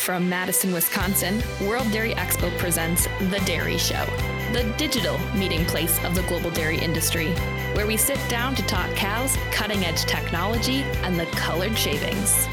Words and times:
From 0.00 0.30
Madison, 0.30 0.72
Wisconsin, 0.72 1.42
World 1.60 1.92
Dairy 1.92 2.14
Expo 2.14 2.56
presents 2.56 3.04
The 3.04 3.38
Dairy 3.44 3.76
Show, 3.76 4.06
the 4.50 4.72
digital 4.78 5.18
meeting 5.34 5.66
place 5.66 6.02
of 6.04 6.14
the 6.14 6.22
global 6.22 6.50
dairy 6.50 6.78
industry, 6.78 7.28
where 7.74 7.86
we 7.86 7.98
sit 7.98 8.18
down 8.30 8.54
to 8.54 8.62
talk 8.62 8.90
cows, 8.96 9.36
cutting 9.52 9.84
edge 9.84 10.06
technology, 10.06 10.84
and 11.04 11.20
the 11.20 11.26
colored 11.26 11.76
shavings. 11.76 12.48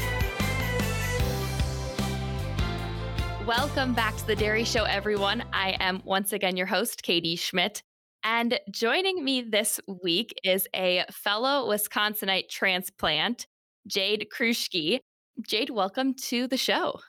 Welcome 3.46 3.94
back 3.94 4.14
to 4.18 4.26
The 4.26 4.36
Dairy 4.36 4.64
Show, 4.64 4.84
everyone. 4.84 5.42
I 5.50 5.74
am 5.80 6.02
once 6.04 6.34
again 6.34 6.54
your 6.54 6.66
host, 6.66 7.02
Katie 7.02 7.36
Schmidt. 7.36 7.82
And 8.24 8.60
joining 8.70 9.24
me 9.24 9.40
this 9.40 9.80
week 10.02 10.38
is 10.44 10.68
a 10.76 11.06
fellow 11.10 11.66
Wisconsinite 11.66 12.50
transplant, 12.50 13.46
Jade 13.86 14.28
Kruschke. 14.30 14.98
Jade, 15.40 15.70
welcome 15.70 16.12
to 16.14 16.46
the 16.46 16.58
show. 16.58 17.00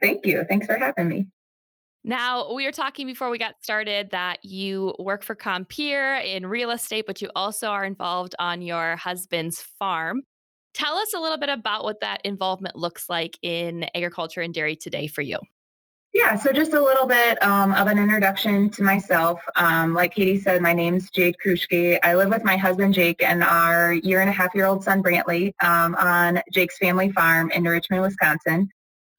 Thank 0.00 0.26
you. 0.26 0.44
Thanks 0.48 0.66
for 0.66 0.76
having 0.76 1.08
me. 1.08 1.26
Now, 2.04 2.54
we 2.54 2.64
were 2.64 2.72
talking 2.72 3.06
before 3.06 3.30
we 3.30 3.38
got 3.38 3.56
started 3.60 4.10
that 4.12 4.44
you 4.44 4.94
work 5.00 5.24
for 5.24 5.34
Compeer 5.34 6.24
in 6.24 6.46
real 6.46 6.70
estate, 6.70 7.04
but 7.04 7.20
you 7.20 7.30
also 7.34 7.66
are 7.66 7.84
involved 7.84 8.36
on 8.38 8.62
your 8.62 8.94
husband's 8.94 9.60
farm. 9.60 10.22
Tell 10.72 10.96
us 10.98 11.14
a 11.14 11.18
little 11.18 11.38
bit 11.38 11.48
about 11.48 11.82
what 11.82 12.00
that 12.02 12.20
involvement 12.24 12.76
looks 12.76 13.08
like 13.08 13.36
in 13.42 13.86
agriculture 13.92 14.40
and 14.40 14.54
dairy 14.54 14.76
today 14.76 15.08
for 15.08 15.22
you. 15.22 15.38
Yeah, 16.14 16.36
so 16.36 16.52
just 16.52 16.74
a 16.74 16.80
little 16.80 17.06
bit 17.06 17.42
um, 17.42 17.72
of 17.72 17.88
an 17.88 17.98
introduction 17.98 18.70
to 18.70 18.82
myself. 18.82 19.40
Um, 19.56 19.92
like 19.92 20.14
Katie 20.14 20.38
said, 20.38 20.62
my 20.62 20.72
name's 20.72 21.10
Jade 21.10 21.36
Kruschke. 21.44 21.98
I 22.02 22.14
live 22.14 22.30
with 22.30 22.44
my 22.44 22.56
husband 22.56 22.94
Jake 22.94 23.22
and 23.22 23.42
our 23.42 23.92
year 23.92 24.20
and 24.20 24.30
a 24.30 24.32
half 24.32 24.54
year 24.54 24.66
old 24.66 24.84
son 24.84 25.02
Brantley 25.02 25.52
um, 25.62 25.94
on 25.96 26.40
Jake's 26.52 26.78
family 26.78 27.10
farm 27.10 27.50
in 27.50 27.64
Richmond, 27.64 28.02
Wisconsin. 28.02 28.70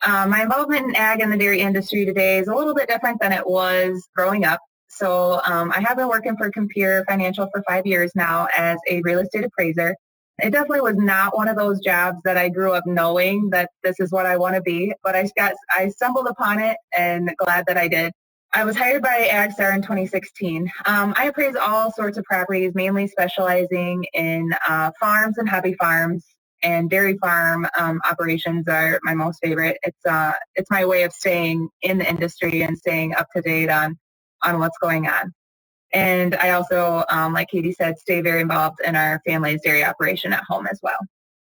Um, 0.06 0.30
my 0.30 0.44
involvement 0.44 0.88
in 0.88 0.96
ag 0.96 1.22
and 1.22 1.32
the 1.32 1.38
dairy 1.38 1.62
industry 1.62 2.06
today 2.06 2.38
is 2.38 2.48
a 2.48 2.54
little 2.54 2.76
bit 2.76 2.88
different 2.88 3.20
than 3.20 3.34
it 3.34 3.48
was 3.48 4.08
growing 4.16 4.46
up. 4.46 4.60
So 4.90 5.42
um, 5.46 5.72
I 5.76 5.82
have 5.82 5.98
been 5.98 6.08
working 6.08 6.38
for 6.38 6.50
Compeer 6.52 7.04
Financial 7.08 7.48
for 7.54 7.64
five 7.68 7.86
years 7.86 8.12
now 8.16 8.48
as 8.56 8.78
a 8.88 9.02
real 9.02 9.20
estate 9.20 9.44
appraiser. 9.44 9.96
It 10.40 10.52
definitely 10.52 10.82
was 10.82 10.98
not 10.98 11.36
one 11.36 11.48
of 11.48 11.56
those 11.56 11.80
jobs 11.80 12.20
that 12.24 12.38
I 12.38 12.50
grew 12.50 12.74
up 12.74 12.86
knowing 12.86 13.50
that 13.52 13.72
this 13.84 14.00
is 14.00 14.12
what 14.12 14.28
I 14.28 14.38
want 14.38 14.56
to 14.56 14.62
be, 14.62 14.94
but 15.04 15.16
I 15.16 15.28
got 15.36 15.54
I 15.76 15.90
stumbled 15.90 16.28
upon 16.28 16.60
it 16.60 16.78
and 16.96 17.32
glad 17.38 17.66
that 17.68 17.78
I 17.78 17.88
did. 17.88 18.12
I 18.54 18.64
was 18.64 18.78
hired 18.78 19.02
by 19.02 19.28
AgStar 19.30 19.74
in 19.76 19.82
2016. 19.82 20.72
Um, 20.86 21.14
I 21.18 21.26
appraise 21.26 21.56
all 21.56 21.92
sorts 21.92 22.18
of 22.18 22.24
properties, 22.24 22.74
mainly 22.76 23.08
specializing 23.08 24.06
in 24.14 24.54
uh, 24.68 24.92
farms 25.00 25.38
and 25.38 25.50
hobby 25.50 25.74
farms, 25.74 26.24
and 26.64 26.90
dairy 26.90 27.18
farm 27.18 27.68
um, 27.78 28.02
operations 28.10 28.68
are 28.68 29.00
my 29.04 29.14
most 29.14 29.40
favorite. 29.44 29.78
It's 29.84 30.06
uh, 30.06 30.34
it's 30.56 30.70
my 30.72 30.86
way 30.86 31.04
of 31.04 31.14
staying 31.14 31.70
in 31.82 31.98
the 31.98 32.10
industry 32.10 32.62
and 32.62 32.78
staying 32.78 33.16
up 33.16 33.28
to 33.36 33.42
date 33.42 33.70
on 33.70 33.98
on 34.44 34.60
what's 34.60 34.78
going 34.80 35.08
on. 35.08 35.34
And 35.94 36.36
I 36.36 36.52
also, 36.52 37.04
um, 37.10 37.34
like 37.34 37.50
Katie 37.50 37.72
said, 37.72 37.98
stay 37.98 38.22
very 38.22 38.42
involved 38.42 38.80
in 38.86 38.96
our 38.96 39.22
family's 39.26 39.62
dairy 39.62 39.84
operation 39.84 40.34
at 40.34 40.44
home 40.44 40.68
as 40.68 40.80
well. 40.84 41.00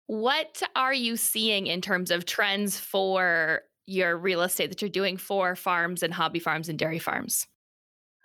What 0.06 0.62
are 0.76 0.92
you 0.92 1.16
seeing 1.16 1.66
in 1.66 1.80
terms 1.80 2.10
of 2.10 2.24
trends 2.24 2.78
for 2.78 3.62
your 3.86 4.16
real 4.16 4.42
estate 4.42 4.68
that 4.68 4.82
you're 4.82 4.90
doing 4.90 5.16
for 5.16 5.56
farms 5.56 6.02
and 6.02 6.12
hobby 6.12 6.38
farms 6.38 6.68
and 6.68 6.78
dairy 6.78 6.98
farms? 6.98 7.46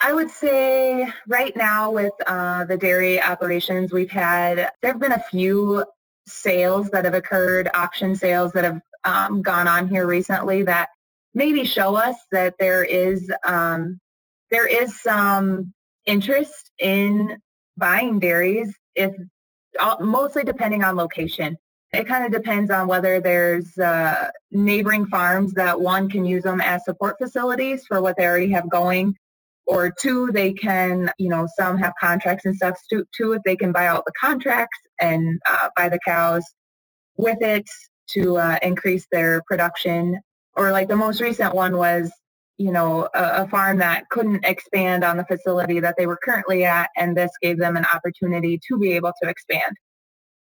I 0.01 0.13
would 0.13 0.29
say 0.29 1.07
right 1.27 1.55
now 1.55 1.89
with 1.91 2.11
uh, 2.27 2.65
the 2.65 2.77
dairy 2.77 3.21
operations, 3.21 3.93
we've 3.93 4.11
had, 4.11 4.69
there 4.81 4.91
have 4.91 4.99
been 4.99 5.13
a 5.13 5.23
few 5.31 5.85
sales 6.27 6.89
that 6.89 7.05
have 7.05 7.13
occurred, 7.13 7.69
auction 7.73 8.15
sales 8.15 8.51
that 8.53 8.63
have 8.63 8.81
um, 9.03 9.41
gone 9.41 9.67
on 9.67 9.87
here 9.87 10.07
recently 10.07 10.63
that 10.63 10.89
maybe 11.33 11.65
show 11.65 11.95
us 11.95 12.15
that 12.31 12.55
there 12.59 12.83
is 12.83 13.31
um, 13.45 13.99
there 14.51 14.67
is 14.67 14.99
some 15.01 15.73
interest 16.05 16.71
in 16.79 17.37
buying 17.77 18.19
dairies 18.19 18.73
if 18.95 19.13
mostly 19.99 20.43
depending 20.43 20.83
on 20.83 20.95
location. 20.95 21.57
It 21.91 22.07
kind 22.07 22.25
of 22.25 22.31
depends 22.31 22.71
on 22.71 22.87
whether 22.87 23.19
there's 23.19 23.77
uh, 23.77 24.31
neighboring 24.51 25.05
farms 25.05 25.53
that 25.53 25.79
one 25.79 26.09
can 26.09 26.25
use 26.25 26.43
them 26.43 26.59
as 26.59 26.83
support 26.85 27.17
facilities 27.19 27.85
for 27.85 28.01
what 28.01 28.17
they 28.17 28.25
already 28.25 28.49
have 28.51 28.69
going 28.69 29.15
or 29.65 29.91
two 29.91 30.31
they 30.31 30.53
can 30.53 31.11
you 31.17 31.29
know 31.29 31.47
some 31.57 31.77
have 31.77 31.93
contracts 31.99 32.45
and 32.45 32.55
stuff. 32.55 32.77
Two, 32.89 33.05
two 33.15 33.33
if 33.33 33.41
they 33.43 33.55
can 33.55 33.71
buy 33.71 33.87
out 33.87 34.03
the 34.05 34.13
contracts 34.19 34.77
and 34.99 35.39
uh, 35.49 35.69
buy 35.75 35.89
the 35.89 35.99
cows 36.05 36.43
with 37.17 37.41
it 37.41 37.65
to 38.09 38.37
uh, 38.37 38.57
increase 38.61 39.07
their 39.11 39.41
production. 39.47 40.19
Or 40.55 40.71
like 40.71 40.87
the 40.87 40.95
most 40.95 41.21
recent 41.21 41.55
one 41.55 41.77
was 41.77 42.11
you 42.57 42.71
know 42.71 43.09
a, 43.15 43.43
a, 43.43 43.47
farm 43.47 43.79
that 43.79 44.03
couldn't 44.09 44.45
expand 44.45 45.03
on 45.03 45.17
the 45.17 45.25
facility 45.25 45.79
that 45.79 45.95
they 45.97 46.05
were 46.05 46.19
currently 46.23 46.63
at 46.65 46.89
and 46.95 47.17
this 47.17 47.31
gave 47.41 47.57
them 47.57 47.75
an 47.75 47.85
opportunity 47.91 48.59
to 48.67 48.77
be 48.77 48.93
able 48.93 49.11
to 49.21 49.29
expand. 49.29 49.75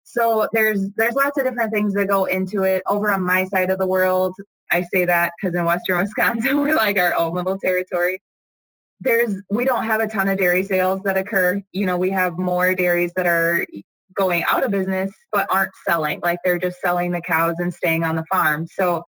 So 0.03 0.49
there's 0.53 0.89
there's 0.97 1.15
lots 1.15 1.39
of 1.39 1.45
different 1.45 1.73
things 1.73 1.95
that 1.95 2.09
go 2.09 2.25
into 2.25 2.65
it. 2.65 2.83
Over 2.89 3.13
on 3.13 3.23
my 3.23 3.45
side 3.45 3.71
of 3.71 3.79
the 3.79 3.87
world 3.87 4.35
i 4.73 4.83
say 4.93 5.05
that 5.05 5.33
because 5.41 5.55
in 5.55 5.65
western 5.65 5.99
wisconsin 6.03 6.61
we're 6.61 6.75
like 6.75 6.99
our 6.99 7.15
own 7.15 7.35
little 7.35 7.59
territory 7.59 8.21
there's 9.01 9.35
we 9.51 9.65
don't 9.65 9.85
have 9.85 10.01
a 10.01 10.07
ton 10.09 10.29
of 10.29 10.39
dairy 10.39 10.63
sales 10.63 11.01
that 11.05 11.17
occur 11.17 11.63
you 11.73 11.87
know 11.87 11.97
we 11.97 12.11
have 12.11 12.39
more 12.39 12.75
dairies 12.75 13.13
that 13.17 13.27
are 13.27 13.67
going 14.15 14.45
out 14.49 14.65
of 14.65 14.71
business 14.71 15.11
but 15.33 15.47
aren't 15.51 15.73
selling 15.87 16.21
like 16.23 16.39
they're 16.45 16.59
just 16.59 16.81
selling 16.81 17.11
the 17.11 17.21
cows 17.21 17.55
and 17.59 17.73
staying 17.73 18.05
on 18.05 18.17
the 18.17 18.25
farm 18.31 18.67
so 18.67 19.05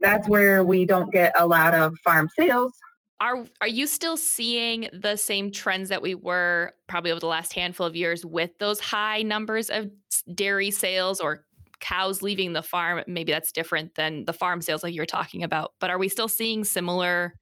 that's 0.00 0.28
where 0.28 0.64
we 0.64 0.84
don't 0.84 1.12
get 1.12 1.32
a 1.38 1.46
lot 1.46 1.74
of 1.74 1.96
farm 2.04 2.28
sales. 2.38 2.72
Are 3.20 3.46
are 3.62 3.68
you 3.68 3.86
still 3.86 4.16
seeing 4.16 4.88
the 4.92 5.16
same 5.16 5.50
trends 5.50 5.88
that 5.88 6.02
we 6.02 6.14
were 6.14 6.74
probably 6.86 7.10
over 7.10 7.20
the 7.20 7.26
last 7.26 7.54
handful 7.54 7.86
of 7.86 7.96
years 7.96 8.26
with 8.26 8.50
those 8.58 8.78
high 8.78 9.22
numbers 9.22 9.70
of 9.70 9.90
dairy 10.34 10.70
sales 10.70 11.18
or 11.20 11.44
cows 11.80 12.20
leaving 12.20 12.52
the 12.52 12.62
farm? 12.62 13.02
Maybe 13.06 13.32
that's 13.32 13.52
different 13.52 13.94
than 13.94 14.26
the 14.26 14.34
farm 14.34 14.60
sales 14.60 14.82
like 14.82 14.94
you're 14.94 15.06
talking 15.06 15.42
about, 15.42 15.72
but 15.80 15.88
are 15.88 15.98
we 15.98 16.08
still 16.08 16.28
seeing 16.28 16.62
similar 16.62 17.34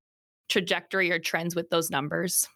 trajectory 0.49 1.10
or 1.10 1.19
trends 1.19 1.55
with 1.55 1.71
those 1.71 1.91
numbers? 1.91 2.49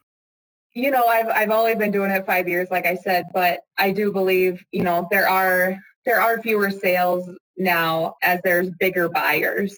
You 0.75 0.91
know, 0.91 1.07
I've 1.07 1.29
I've 1.29 1.51
only 1.51 1.75
been 1.75 1.91
doing 1.91 2.11
it 2.11 2.27
5 2.27 2.49
years 2.49 2.69
like 2.71 2.87
I 2.87 2.95
said, 2.95 3.25
but 3.33 3.61
I 3.79 3.91
do 3.91 4.13
believe, 4.13 4.63
you 4.71 4.83
know, 4.83 5.09
there 5.11 5.29
are 5.29 5.79
there 6.05 6.21
are 6.21 6.41
fewer 6.41 6.71
sales 6.71 7.29
now 7.57 8.15
as 8.23 8.41
there's 8.45 8.71
bigger 8.79 9.09
buyers 9.09 9.77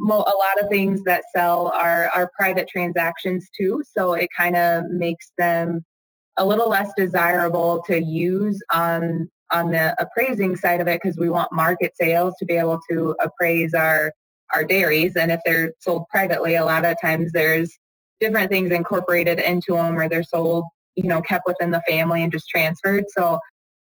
a 0.00 0.02
lot 0.08 0.60
of 0.60 0.68
things 0.68 1.02
that 1.04 1.24
sell 1.34 1.68
are, 1.68 2.10
are 2.14 2.30
private 2.38 2.68
transactions 2.68 3.48
too. 3.56 3.82
So 3.96 4.14
it 4.14 4.28
kind 4.36 4.56
of 4.56 4.84
makes 4.90 5.32
them 5.38 5.84
a 6.38 6.46
little 6.46 6.68
less 6.68 6.90
desirable 6.96 7.82
to 7.86 8.02
use 8.02 8.60
on 8.72 9.28
on 9.50 9.70
the 9.70 9.94
appraising 10.00 10.56
side 10.56 10.80
of 10.80 10.88
it 10.88 10.98
because 11.02 11.18
we 11.18 11.28
want 11.28 11.52
market 11.52 11.92
sales 11.94 12.32
to 12.38 12.46
be 12.46 12.54
able 12.54 12.80
to 12.88 13.14
appraise 13.20 13.74
our 13.74 14.10
our 14.54 14.64
dairies 14.64 15.16
and 15.16 15.30
if 15.30 15.40
they're 15.44 15.72
sold 15.80 16.04
privately 16.10 16.54
a 16.54 16.64
lot 16.64 16.84
of 16.84 16.96
times 17.00 17.32
there's 17.32 17.78
different 18.20 18.50
things 18.50 18.70
incorporated 18.70 19.40
into 19.40 19.74
them 19.74 19.98
or 19.98 20.08
they're 20.08 20.22
sold 20.22 20.64
you 20.94 21.08
know 21.08 21.20
kept 21.22 21.46
within 21.46 21.70
the 21.70 21.82
family 21.88 22.22
and 22.22 22.32
just 22.32 22.48
transferred. 22.48 23.04
So 23.08 23.38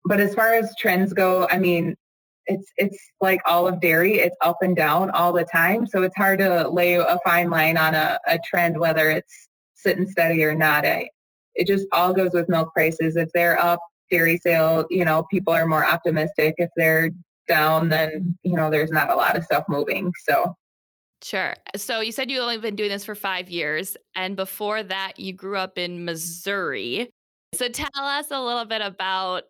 but 0.04 0.20
as 0.20 0.34
far 0.34 0.52
as 0.54 0.75
trends 0.78 1.12
go 1.12 1.47
i 1.50 1.58
mean 1.58 1.94
it's 2.47 2.70
it's 2.76 2.98
like 3.20 3.41
all 3.47 3.66
of 3.66 3.80
dairy 3.80 4.19
it's 4.19 4.36
up 4.42 4.58
and 4.62 4.76
down 4.76 5.10
all 5.10 5.32
the 5.32 5.44
time. 5.44 5.86
So 5.86 6.02
it's 6.02 6.16
hard 6.16 6.41
to 6.41 6.69
lay 6.69 6.94
a 6.94 7.19
fine 7.25 7.48
line 7.50 7.76
on 7.76 7.94
a, 7.94 8.19
a 8.26 8.38
trend 8.44 8.78
whether 8.78 9.10
it's 9.10 9.48
sitting 9.75 10.06
steady 10.06 10.44
or 10.44 10.54
not. 10.54 10.84
I, 10.84 11.08
it 11.54 11.66
just 11.66 11.86
all 11.92 12.12
goes 12.12 12.32
with 12.32 12.48
milk 12.48 12.72
prices. 12.75 13.16
If 13.16 13.31
they're 13.32 13.58
up 13.58 13.81
dairy 14.10 14.36
sale 14.36 14.84
you 14.91 15.04
know 15.04 15.25
people 15.31 15.52
are 15.52 15.66
more 15.66 15.86
optimistic. 15.86 16.54
If 16.58 16.70
they're 16.76 17.10
down 17.47 17.88
then 17.88 18.37
you 18.43 18.56
know 18.56 18.71
there's 18.71 18.91
not 18.91 19.10
a 19.10 19.15
lot 19.15 19.37
of 19.37 19.44
stuff 19.44 19.65
moving 19.69 20.12
so 20.25 20.56
Sure. 21.23 21.55
So 21.75 22.00
you 22.00 22.12
said 22.12 22.31
you 22.31 22.38
only 22.41 22.58
been 22.58 22.76
doing 22.76 22.91
this 22.91 23.06
for 23.06 23.14
five 23.14 23.49
years, 23.49 23.96
and 24.14 24.37
before 24.37 24.82
that, 24.82 25.19
you 25.19 25.32
grew 25.32 25.56
up 25.56 25.79
in 25.79 26.05
Missouri. 26.05 27.08
So 27.55 27.69
tell 27.70 27.88
us 27.94 28.26
a 28.31 28.43
little 28.43 28.67
bit 28.67 28.82
about 28.82 29.44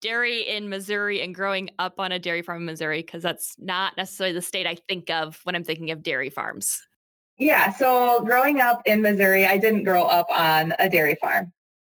dairy 0.00 0.48
in 0.48 0.70
Missouri 0.70 1.20
and 1.20 1.34
growing 1.34 1.68
up 1.78 2.00
on 2.00 2.12
a 2.12 2.18
dairy 2.18 2.40
farm 2.40 2.62
in 2.62 2.66
Missouri 2.66 3.02
because 3.02 3.22
that's 3.22 3.54
not 3.58 3.94
necessarily 3.98 4.32
the 4.32 4.40
state 4.40 4.66
I 4.66 4.76
think 4.88 5.10
of 5.10 5.38
when 5.44 5.54
I'm 5.54 5.64
thinking 5.64 5.90
of 5.90 6.02
dairy 6.02 6.30
farms. 6.30 6.80
Yeah, 7.38 7.72
so 7.72 8.22
growing 8.24 8.60
up 8.60 8.80
in 8.86 9.02
Missouri, 9.02 9.44
I 9.44 9.58
didn't 9.58 9.84
grow 9.84 10.04
up 10.04 10.26
on 10.30 10.74
a 10.78 10.88
dairy 10.88 11.16
farm. 11.20 11.52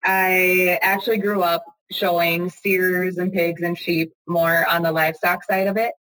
I 0.05 0.79
actually 0.83 1.19
grew 1.19 1.43
up 1.43 1.65
showing 1.95 2.51
steers 2.51 3.19
and 3.19 3.33
pigs 3.33 3.63
and 3.63 3.79
sheep 3.79 4.13
more 4.27 4.67
on 4.69 4.83
the 4.83 4.93
livestock 4.93 5.45
side 5.45 5.67
of 5.67 5.77
it. 5.77 5.93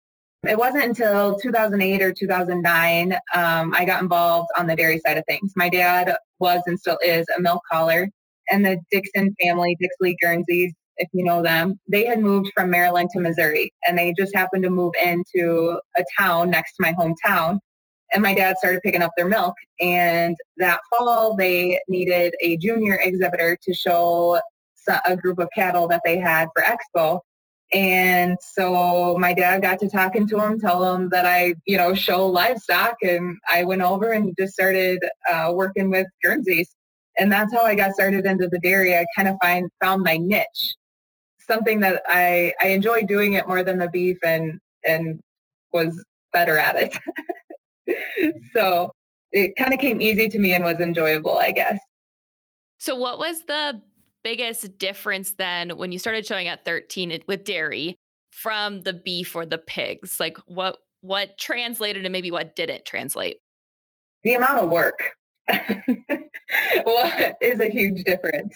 It 0.47 0.57
wasn't 0.57 0.85
until 0.85 1.38
2008 1.38 2.01
or 2.01 2.13
2009 2.13 3.13
um, 3.35 3.73
I 3.75 3.85
got 3.85 4.01
involved 4.01 4.49
on 4.57 4.65
the 4.65 4.75
dairy 4.75 4.99
side 5.05 5.17
of 5.17 5.23
things. 5.27 5.53
My 5.55 5.69
dad 5.69 6.15
was 6.39 6.61
and 6.65 6.79
still 6.79 6.97
is 7.03 7.27
a 7.38 7.41
milk 7.41 7.61
hauler, 7.69 8.09
and 8.49 8.65
the 8.65 8.79
Dixon 8.89 9.35
family, 9.39 9.77
Dixley 9.81 10.15
Guernseys, 10.19 10.73
if 10.97 11.09
you 11.13 11.23
know 11.23 11.41
them, 11.41 11.79
they 11.88 12.05
had 12.05 12.19
moved 12.19 12.51
from 12.55 12.69
Maryland 12.69 13.09
to 13.13 13.19
Missouri 13.19 13.73
and 13.88 13.97
they 13.97 14.13
just 14.17 14.35
happened 14.35 14.63
to 14.63 14.69
move 14.69 14.93
into 15.03 15.79
a 15.97 16.03
town 16.17 16.49
next 16.49 16.75
to 16.75 16.81
my 16.81 16.93
hometown. 16.93 17.59
and 18.13 18.21
my 18.21 18.33
dad 18.33 18.57
started 18.57 18.81
picking 18.83 19.01
up 19.01 19.11
their 19.15 19.27
milk. 19.27 19.55
And 19.79 20.35
that 20.57 20.81
fall, 20.89 21.35
they 21.35 21.79
needed 21.88 22.35
a 22.41 22.57
junior 22.57 22.95
exhibitor 22.95 23.57
to 23.63 23.73
show 23.73 24.39
a 25.06 25.16
group 25.16 25.39
of 25.39 25.50
cattle 25.54 25.88
that 25.88 26.01
they 26.06 26.18
had 26.18 26.50
for 26.56 26.63
expo. 26.63 27.19
And 27.74 28.38
so 28.42 29.16
my 29.18 29.33
dad 29.33 29.62
got 29.62 29.80
to 29.80 29.89
talking 29.89 30.28
to 30.28 30.39
him, 30.39 30.60
tell 30.60 30.94
him 30.94 31.10
that 31.10 31.25
I, 31.25 31.56
you 31.66 31.78
know, 31.78 31.94
show 31.94 32.28
livestock. 32.28 32.95
And 33.01 33.38
I 33.50 33.63
went 33.63 33.81
over 33.81 34.12
and 34.12 34.36
just 34.38 34.54
started 34.54 35.00
uh, 35.31 35.51
working 35.54 35.89
with 35.89 36.07
Guernseys. 36.22 36.69
And 37.18 37.31
that's 37.31 37.54
how 37.54 37.63
I 37.63 37.75
got 37.75 37.94
started 37.94 38.25
into 38.25 38.48
the 38.50 38.60
dairy. 38.60 38.98
I 38.98 39.06
kind 39.16 39.28
of 39.28 39.38
find 39.42 39.69
found 39.81 40.04
my 40.04 40.18
niche, 40.18 40.75
something 41.39 41.80
that 41.81 42.01
I, 42.07 42.54
I 42.62 42.68
enjoy 42.68 43.04
doing 43.04 43.34
it 43.34 43.48
more 43.48 43.63
than 43.63 43.77
the 43.77 43.89
beef 43.89 44.18
and, 44.24 44.60
and 44.86 45.22
was 45.72 46.04
better 46.34 46.57
at 46.57 46.75
it. 46.75 48.36
so 48.54 48.92
it 49.31 49.56
kind 49.56 49.74
of 49.74 49.80
came 49.80 50.01
easy 50.01 50.27
to 50.30 50.39
me 50.39 50.54
and 50.54 50.63
was 50.63 50.80
enjoyable, 50.80 51.38
I 51.38 51.51
guess. 51.51 51.80
So 52.80 52.95
what 52.95 53.19
was 53.19 53.44
the 53.45 53.81
biggest 54.23 54.77
difference 54.77 55.33
then 55.33 55.77
when 55.77 55.91
you 55.91 56.00
started 56.00 56.25
showing 56.25 56.47
at 56.47 56.65
13 56.65 57.23
with 57.27 57.44
dairy 57.44 57.95
from 58.31 58.81
the 58.81 58.94
beef 58.94 59.35
or 59.35 59.45
the 59.45 59.57
pigs? 59.57 60.19
Like 60.19 60.38
what 60.45 60.77
what 61.01 61.38
translated 61.38 62.06
and 62.06 62.13
maybe 62.13 62.31
what 62.31 62.56
didn't 62.56 62.85
translate? 62.85 63.38
The 64.23 64.35
amount 64.35 64.59
of 64.59 64.69
work 64.69 65.12
well, 66.85 67.33
is 67.41 67.59
a 67.59 67.69
huge 67.69 68.03
difference. 68.03 68.56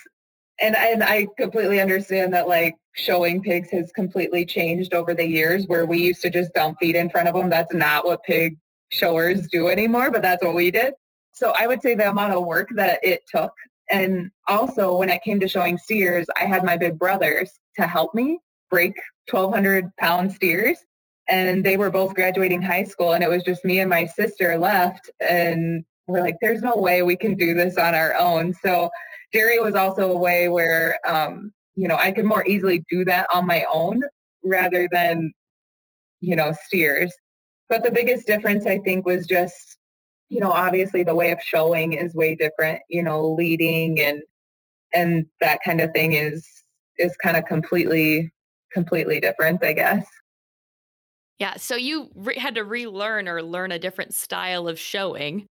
And 0.62 0.76
and 0.76 1.04
I 1.04 1.28
completely 1.38 1.82
understand 1.82 2.34
that 2.34 2.48
like 2.48 2.76
showing 2.94 3.42
pigs 3.42 3.70
has 3.72 3.92
completely 3.92 4.46
changed 4.46 4.94
over 4.94 5.14
the 5.14 5.28
years 5.28 5.66
where 5.68 5.86
we 5.86 6.00
used 6.00 6.22
to 6.22 6.30
just 6.30 6.54
dump 6.54 6.78
feed 6.80 6.96
in 6.96 7.10
front 7.10 7.28
of 7.28 7.36
them. 7.36 7.50
That's 7.50 7.74
not 7.74 8.06
what 8.06 8.24
pig 8.24 8.58
showers 8.90 9.48
do 9.48 9.68
anymore, 9.68 10.12
but 10.12 10.22
that's 10.22 10.44
what 10.44 10.56
we 10.56 10.72
did. 10.72 10.94
So 11.34 11.54
I 11.58 11.68
would 11.68 11.82
say 11.82 11.96
the 11.96 12.10
amount 12.10 12.34
of 12.34 12.46
work 12.46 12.70
that 12.76 13.00
it 13.04 13.24
took 13.28 13.52
and 13.90 14.32
also, 14.48 14.98
when 14.98 15.10
it 15.10 15.24
came 15.24 15.40
to 15.40 15.48
showing 15.48 15.78
steers, 15.78 16.26
I 16.40 16.46
had 16.46 16.64
my 16.64 16.78
big 16.78 16.98
brothers 16.98 17.52
to 17.78 17.88
help 17.88 18.14
me 18.14 18.40
break 18.70 18.94
1,200 19.30 19.96
pound 19.98 20.32
steers. 20.32 20.78
And 21.28 21.64
they 21.64 21.78
were 21.78 21.90
both 21.90 22.14
graduating 22.14 22.62
high 22.62 22.84
school, 22.84 23.14
and 23.14 23.24
it 23.24 23.30
was 23.30 23.44
just 23.44 23.66
me 23.66 23.80
and 23.80 23.90
my 23.90 24.06
sister 24.06 24.58
left. 24.58 25.10
And 25.20 25.84
we're 26.08 26.22
like, 26.22 26.38
there's 26.42 26.62
no 26.62 26.76
way 26.76 27.02
we 27.02 27.16
can 27.16 27.36
do 27.36 27.54
this 27.56 27.78
on 27.78 27.96
our 27.96 28.16
own. 28.16 28.54
So, 28.54 28.90
dairy 29.34 29.60
was 29.60 29.76
also 29.76 30.12
a 30.12 30.18
way 30.18 30.50
where, 30.50 31.00
um, 31.08 31.52
you 31.76 31.88
know, 31.88 31.98
I 31.98 32.12
could 32.12 32.26
more 32.26 32.46
easily 32.46 32.84
do 32.90 33.04
that 33.06 33.28
on 33.34 33.48
my 33.48 33.66
own 33.72 34.02
rather 34.44 34.88
than, 34.92 35.32
you 36.22 36.36
know, 36.36 36.54
steers. 36.68 37.12
But 37.70 37.84
the 37.84 37.92
biggest 37.92 38.28
difference, 38.28 38.66
I 38.68 38.78
think, 38.80 39.06
was 39.06 39.26
just 39.26 39.75
you 40.30 40.40
know, 40.40 40.52
obviously 40.52 41.04
the 41.04 41.16
way 41.16 41.32
of 41.32 41.42
showing 41.42 41.94
is 41.94 42.14
way 42.14 42.36
different, 42.36 42.82
you 42.90 43.04
know, 43.04 43.32
leading 43.32 44.00
and 44.00 44.22
and 44.94 45.26
that 45.42 45.60
kind 45.64 45.82
of 45.82 45.92
thing 45.92 46.14
is 46.14 46.48
is 46.98 47.16
kind 47.18 47.38
of 47.38 47.46
completely 47.46 48.32
completely 48.72 49.20
different, 49.20 49.64
I 49.64 49.74
guess. 49.74 50.06
Yeah, 51.40 51.56
so 51.58 51.76
you 51.76 52.10
re- 52.16 52.38
had 52.38 52.56
to 52.56 52.64
relearn 52.64 53.28
or 53.28 53.44
learn 53.44 53.72
a 53.72 53.80
different 53.80 54.14
style 54.14 54.68
of 54.70 54.80
showing, 54.80 55.48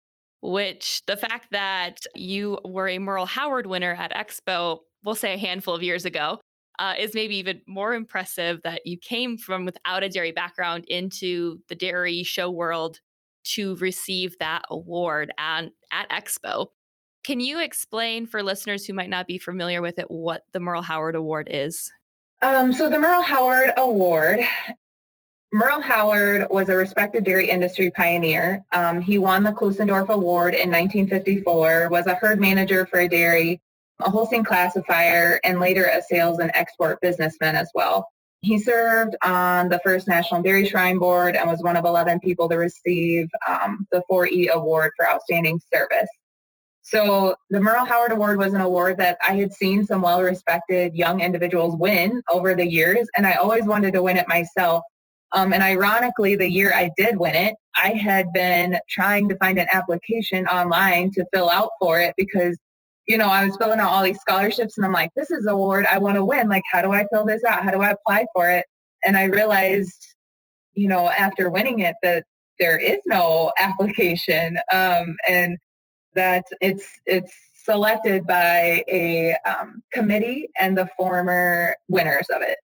which 0.41 1.01
the 1.05 1.15
fact 1.15 1.47
that 1.51 2.05
you 2.15 2.59
were 2.65 2.89
a 2.89 2.99
Merle 2.99 3.25
Howard 3.25 3.65
winner 3.65 3.93
at 3.93 4.13
Expo, 4.13 4.79
we'll 5.03 5.15
say 5.15 5.33
a 5.33 5.37
handful 5.37 5.73
of 5.73 5.81
years 5.81 6.03
ago, 6.03 6.41
uh, 6.79 6.95
is 6.97 7.13
maybe 7.13 7.37
even 7.37 7.61
more 7.65 7.93
impressive 7.93 8.61
that 8.63 8.85
you 8.85 8.97
came 8.97 9.37
from 9.37 9.63
without 9.65 10.03
a 10.03 10.09
dairy 10.09 10.31
background 10.31 10.83
into 10.85 11.59
the 11.69 11.75
dairy 11.75 12.23
show 12.23 12.49
world 12.49 12.99
to 13.43 13.75
receive 13.77 14.37
that 14.39 14.63
award 14.69 15.31
at, 15.37 15.69
at 15.91 16.09
Expo. 16.09 16.67
Can 17.23 17.39
you 17.39 17.59
explain 17.59 18.25
for 18.25 18.41
listeners 18.41 18.85
who 18.85 18.93
might 18.93 19.09
not 19.09 19.27
be 19.27 19.37
familiar 19.37 19.81
with 19.81 19.99
it 19.99 20.09
what 20.09 20.43
the 20.53 20.59
Merle 20.59 20.81
Howard 20.81 21.15
Award 21.15 21.47
is? 21.51 21.91
Um, 22.41 22.71
so 22.71 22.89
the 22.89 22.97
Merle 22.97 23.21
Howard 23.21 23.71
Award, 23.77 24.39
Merle 25.51 25.81
Howard 25.81 26.47
was 26.49 26.69
a 26.69 26.75
respected 26.75 27.25
dairy 27.25 27.49
industry 27.49 27.91
pioneer. 27.91 28.63
Um, 28.71 29.01
he 29.01 29.17
won 29.17 29.43
the 29.43 29.51
Klusendorf 29.51 30.09
Award 30.09 30.53
in 30.53 30.69
1954, 30.69 31.89
was 31.89 32.07
a 32.07 32.15
herd 32.15 32.39
manager 32.39 32.85
for 32.85 32.99
a 32.99 33.09
dairy, 33.09 33.59
a 33.99 34.09
Holstein 34.09 34.43
classifier, 34.43 35.39
and 35.43 35.59
later 35.59 35.85
a 35.85 36.01
sales 36.01 36.39
and 36.39 36.51
export 36.53 37.01
businessman 37.01 37.55
as 37.55 37.69
well. 37.73 38.07
He 38.41 38.57
served 38.57 39.15
on 39.21 39.67
the 39.67 39.81
first 39.83 40.07
National 40.07 40.41
Dairy 40.41 40.65
Shrine 40.65 40.97
Board 40.97 41.35
and 41.35 41.49
was 41.49 41.61
one 41.61 41.75
of 41.75 41.83
11 41.83 42.21
people 42.21 42.47
to 42.49 42.57
receive 42.57 43.27
um, 43.47 43.85
the 43.91 44.01
4E 44.09 44.49
Award 44.49 44.91
for 44.95 45.09
Outstanding 45.09 45.59
Service. 45.73 46.09
So 46.81 47.35
the 47.49 47.59
Merle 47.59 47.85
Howard 47.85 48.13
Award 48.13 48.39
was 48.39 48.53
an 48.53 48.61
award 48.61 48.97
that 48.97 49.17
I 49.21 49.35
had 49.35 49.53
seen 49.53 49.85
some 49.85 50.01
well-respected 50.01 50.95
young 50.95 51.21
individuals 51.21 51.75
win 51.77 52.23
over 52.31 52.55
the 52.55 52.65
years, 52.65 53.07
and 53.15 53.27
I 53.27 53.33
always 53.33 53.65
wanted 53.65 53.93
to 53.93 54.01
win 54.01 54.17
it 54.17 54.27
myself. 54.27 54.83
Um, 55.33 55.53
and 55.53 55.61
ironically, 55.61 56.35
the 56.35 56.49
year 56.49 56.73
I 56.73 56.89
did 56.97 57.19
win 57.19 57.35
it, 57.35 57.55
I 57.75 57.89
had 57.89 58.33
been 58.33 58.79
trying 58.89 59.29
to 59.29 59.37
find 59.37 59.59
an 59.59 59.67
application 59.71 60.47
online 60.47 61.11
to 61.11 61.25
fill 61.31 61.49
out 61.49 61.69
for 61.79 61.99
it 61.99 62.15
because 62.17 62.57
you 63.09 63.17
know, 63.17 63.27
I 63.27 63.43
was 63.43 63.57
filling 63.57 63.79
out 63.79 63.89
all 63.89 64.03
these 64.03 64.19
scholarships 64.19 64.77
and 64.77 64.85
I'm 64.85 64.93
like, 64.93 65.09
this 65.15 65.31
is 65.31 65.45
an 65.45 65.49
award 65.49 65.87
I 65.91 65.97
want 65.97 66.15
to 66.15 66.23
win. 66.23 66.47
Like, 66.47 66.61
how 66.71 66.83
do 66.83 66.91
I 66.91 67.07
fill 67.11 67.25
this 67.25 67.43
out? 67.43 67.63
How 67.63 67.71
do 67.71 67.81
I 67.81 67.89
apply 67.89 68.27
for 68.35 68.49
it? 68.49 68.65
And 69.03 69.17
I 69.17 69.23
realized, 69.23 70.15
you 70.75 70.87
know, 70.87 71.09
after 71.09 71.49
winning 71.49 71.79
it 71.79 71.95
that 72.03 72.25
there 72.59 72.77
is 72.77 72.99
no 73.07 73.51
application 73.59 74.59
um, 74.71 75.17
and 75.27 75.57
that 76.13 76.43
it's, 76.61 76.87
it's 77.07 77.33
selected 77.55 78.27
by 78.27 78.83
a 78.87 79.35
um, 79.43 79.81
committee 79.91 80.49
and 80.59 80.77
the 80.77 80.87
former 80.95 81.75
winners 81.87 82.27
of 82.29 82.43
it. 82.43 82.59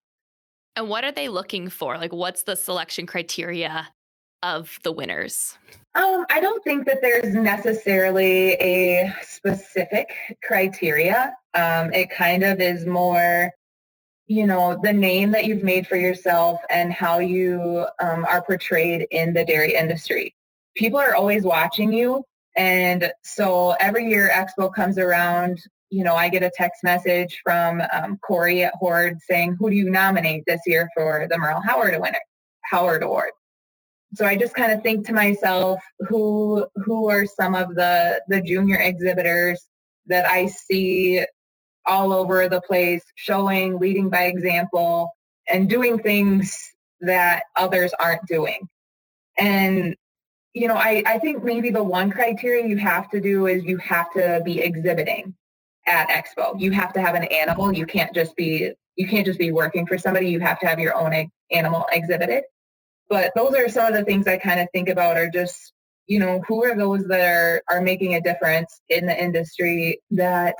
And 0.75 0.89
what 0.89 1.03
are 1.03 1.11
they 1.11 1.27
looking 1.27 1.69
for? 1.69 1.97
Like, 1.97 2.13
what's 2.13 2.43
the 2.43 2.55
selection 2.55 3.07
criteria 3.07 3.87
of 4.45 4.79
the 4.83 4.91
winners? 4.91 5.57
Um, 5.95 6.25
I 6.29 6.39
don't 6.39 6.63
think 6.63 6.85
that 6.85 7.01
there's 7.01 7.33
necessarily 7.33 8.51
a 8.53 9.13
specific 9.23 10.13
criteria. 10.43 11.33
Um, 11.55 11.91
it 11.93 12.11
kind 12.11 12.43
of 12.43 12.61
is 12.61 12.85
more, 12.85 13.51
you 14.27 14.45
know, 14.45 14.79
the 14.83 14.93
name 14.93 15.31
that 15.31 15.45
you've 15.45 15.63
made 15.63 15.87
for 15.87 15.95
yourself 15.95 16.59
and 16.69 16.93
how 16.93 17.19
you 17.19 17.87
um, 17.99 18.23
are 18.25 18.43
portrayed 18.43 19.07
in 19.09 19.33
the 19.33 19.43
dairy 19.43 19.73
industry. 19.73 20.35
People 20.75 20.99
are 20.99 21.15
always 21.15 21.43
watching 21.43 21.91
you. 21.91 22.23
And 22.55 23.11
so 23.23 23.75
every 23.79 24.07
year 24.07 24.29
Expo 24.31 24.73
comes 24.73 24.99
around, 24.99 25.59
you 25.89 26.03
know, 26.03 26.15
I 26.15 26.29
get 26.29 26.43
a 26.43 26.51
text 26.53 26.83
message 26.83 27.41
from 27.43 27.81
um, 27.91 28.19
Corey 28.19 28.63
at 28.63 28.75
Hoard's 28.75 29.23
saying, 29.27 29.57
who 29.59 29.71
do 29.71 29.75
you 29.75 29.89
nominate 29.89 30.43
this 30.45 30.61
year 30.67 30.87
for 30.95 31.27
the 31.29 31.37
Merle 31.37 31.61
Howard 31.61 31.99
winner, 31.99 32.19
Howard 32.69 33.01
Award? 33.01 33.31
So 34.15 34.25
I 34.25 34.35
just 34.35 34.53
kind 34.55 34.71
of 34.71 34.81
think 34.81 35.05
to 35.07 35.13
myself, 35.13 35.79
who 36.07 36.65
who 36.75 37.09
are 37.09 37.25
some 37.25 37.55
of 37.55 37.75
the 37.75 38.21
the 38.27 38.41
junior 38.41 38.77
exhibitors 38.77 39.67
that 40.07 40.25
I 40.25 40.47
see 40.47 41.25
all 41.85 42.13
over 42.13 42.49
the 42.49 42.61
place, 42.61 43.03
showing, 43.15 43.77
leading 43.79 44.09
by 44.09 44.25
example, 44.25 45.11
and 45.49 45.69
doing 45.69 45.99
things 45.99 46.57
that 47.01 47.43
others 47.55 47.93
aren't 47.99 48.25
doing. 48.27 48.67
And 49.37 49.95
you 50.53 50.69
know, 50.69 50.75
I, 50.75 51.03
I 51.05 51.19
think 51.19 51.43
maybe 51.43 51.69
the 51.69 51.83
one 51.83 52.09
criteria 52.09 52.65
you 52.65 52.77
have 52.77 53.09
to 53.09 53.19
do 53.19 53.47
is 53.47 53.65
you 53.65 53.77
have 53.77 54.11
to 54.13 54.41
be 54.45 54.61
exhibiting 54.61 55.35
at 55.85 56.07
Expo. 56.07 56.59
You 56.59 56.71
have 56.71 56.93
to 56.93 57.01
have 57.01 57.15
an 57.15 57.25
animal. 57.25 57.73
You 57.73 57.85
can't 57.85 58.13
just 58.13 58.35
be 58.35 58.71
you 58.95 59.07
can't 59.07 59.25
just 59.25 59.39
be 59.39 59.51
working 59.51 59.85
for 59.85 59.97
somebody. 59.97 60.29
You 60.29 60.39
have 60.39 60.59
to 60.61 60.67
have 60.67 60.79
your 60.79 60.95
own 60.95 61.29
animal 61.51 61.85
exhibited. 61.91 62.43
But 63.09 63.31
those 63.35 63.53
are 63.55 63.69
some 63.69 63.87
of 63.87 63.93
the 63.93 64.03
things 64.03 64.27
I 64.27 64.37
kind 64.37 64.59
of 64.59 64.67
think 64.73 64.89
about 64.89 65.17
are 65.17 65.29
just, 65.29 65.73
you 66.07 66.19
know, 66.19 66.41
who 66.47 66.63
are 66.63 66.75
those 66.75 67.05
that 67.07 67.21
are, 67.21 67.61
are 67.69 67.81
making 67.81 68.15
a 68.15 68.21
difference 68.21 68.81
in 68.89 69.05
the 69.05 69.23
industry 69.23 70.01
that, 70.11 70.55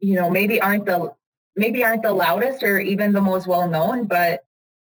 you 0.00 0.14
know, 0.14 0.30
maybe 0.30 0.60
aren't 0.60 0.86
the 0.86 1.12
maybe 1.54 1.84
aren't 1.84 2.02
the 2.02 2.12
loudest 2.12 2.62
or 2.62 2.80
even 2.80 3.12
the 3.12 3.20
most 3.20 3.46
well 3.46 3.68
known, 3.68 4.06
but 4.06 4.40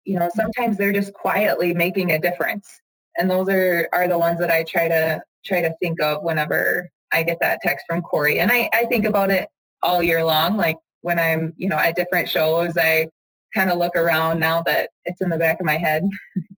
you 0.05 0.19
know, 0.19 0.29
sometimes 0.35 0.77
they're 0.77 0.93
just 0.93 1.13
quietly 1.13 1.75
making 1.75 2.11
a 2.13 2.19
difference. 2.19 2.81
And 3.17 3.31
those 3.31 3.49
are, 3.49 3.89
are 3.93 4.09
the 4.09 4.19
ones 4.19 4.39
that 4.41 4.51
I 4.51 4.65
try 4.65 4.89
to 4.89 5.23
try 5.45 5.61
to 5.61 5.75
think 5.81 6.01
of 6.01 6.23
whenever 6.23 6.91
I 7.13 7.23
get 7.23 7.39
that 7.41 7.61
text 7.63 7.85
from 7.89 8.03
Corey. 8.03 8.41
And 8.41 8.51
I, 8.51 8.69
I 8.73 8.87
think 8.87 9.05
about 9.05 9.31
it 9.31 9.49
all 9.83 10.03
year 10.03 10.25
long. 10.25 10.57
Like 10.57 10.79
when 11.03 11.19
I'm, 11.19 11.53
you 11.57 11.69
know, 11.69 11.77
at 11.77 11.97
different 11.97 12.29
shows, 12.29 12.77
I 12.77 13.09
kind 13.55 13.71
of 13.71 13.79
look 13.79 13.97
around 13.97 14.41
now 14.41 14.63
that 14.63 14.91
it's 15.05 15.21
in 15.21 15.29
the 15.29 15.39
back 15.39 15.61
of 15.61 15.67
my 15.67 15.77
head. 15.77 16.09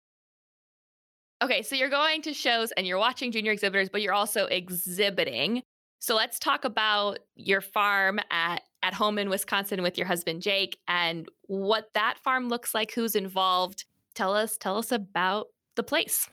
okay, 1.45 1.63
so 1.63 1.77
you're 1.77 1.91
going 1.91 2.23
to 2.23 2.33
shows 2.33 2.73
and 2.73 2.87
you're 2.87 2.99
watching 2.99 3.31
junior 3.31 3.53
exhibitors, 3.53 3.89
but 3.91 4.01
you're 4.03 4.15
also 4.15 4.47
exhibiting. 4.47 5.63
So 6.01 6.15
let's 6.15 6.39
talk 6.39 6.65
about 6.65 7.19
your 7.37 7.61
farm 7.61 8.19
at 8.31 8.63
at 8.83 8.93
home 8.93 9.19
in 9.19 9.31
Wisconsin 9.31 9.83
with 9.83 9.97
your 9.97 10.07
husband 10.07 10.43
Jake 10.43 10.77
and 10.87 11.27
what 11.47 11.89
that 11.95 12.19
farm 12.23 12.49
looks 12.49 12.75
like, 12.75 12.93
who's 12.93 13.15
involved. 13.15 13.85
Tell 14.15 14.35
us 14.35 14.57
tell 14.59 14.77
us 14.79 14.93
about 14.93 15.49
the 15.77 15.83
place. 15.83 16.29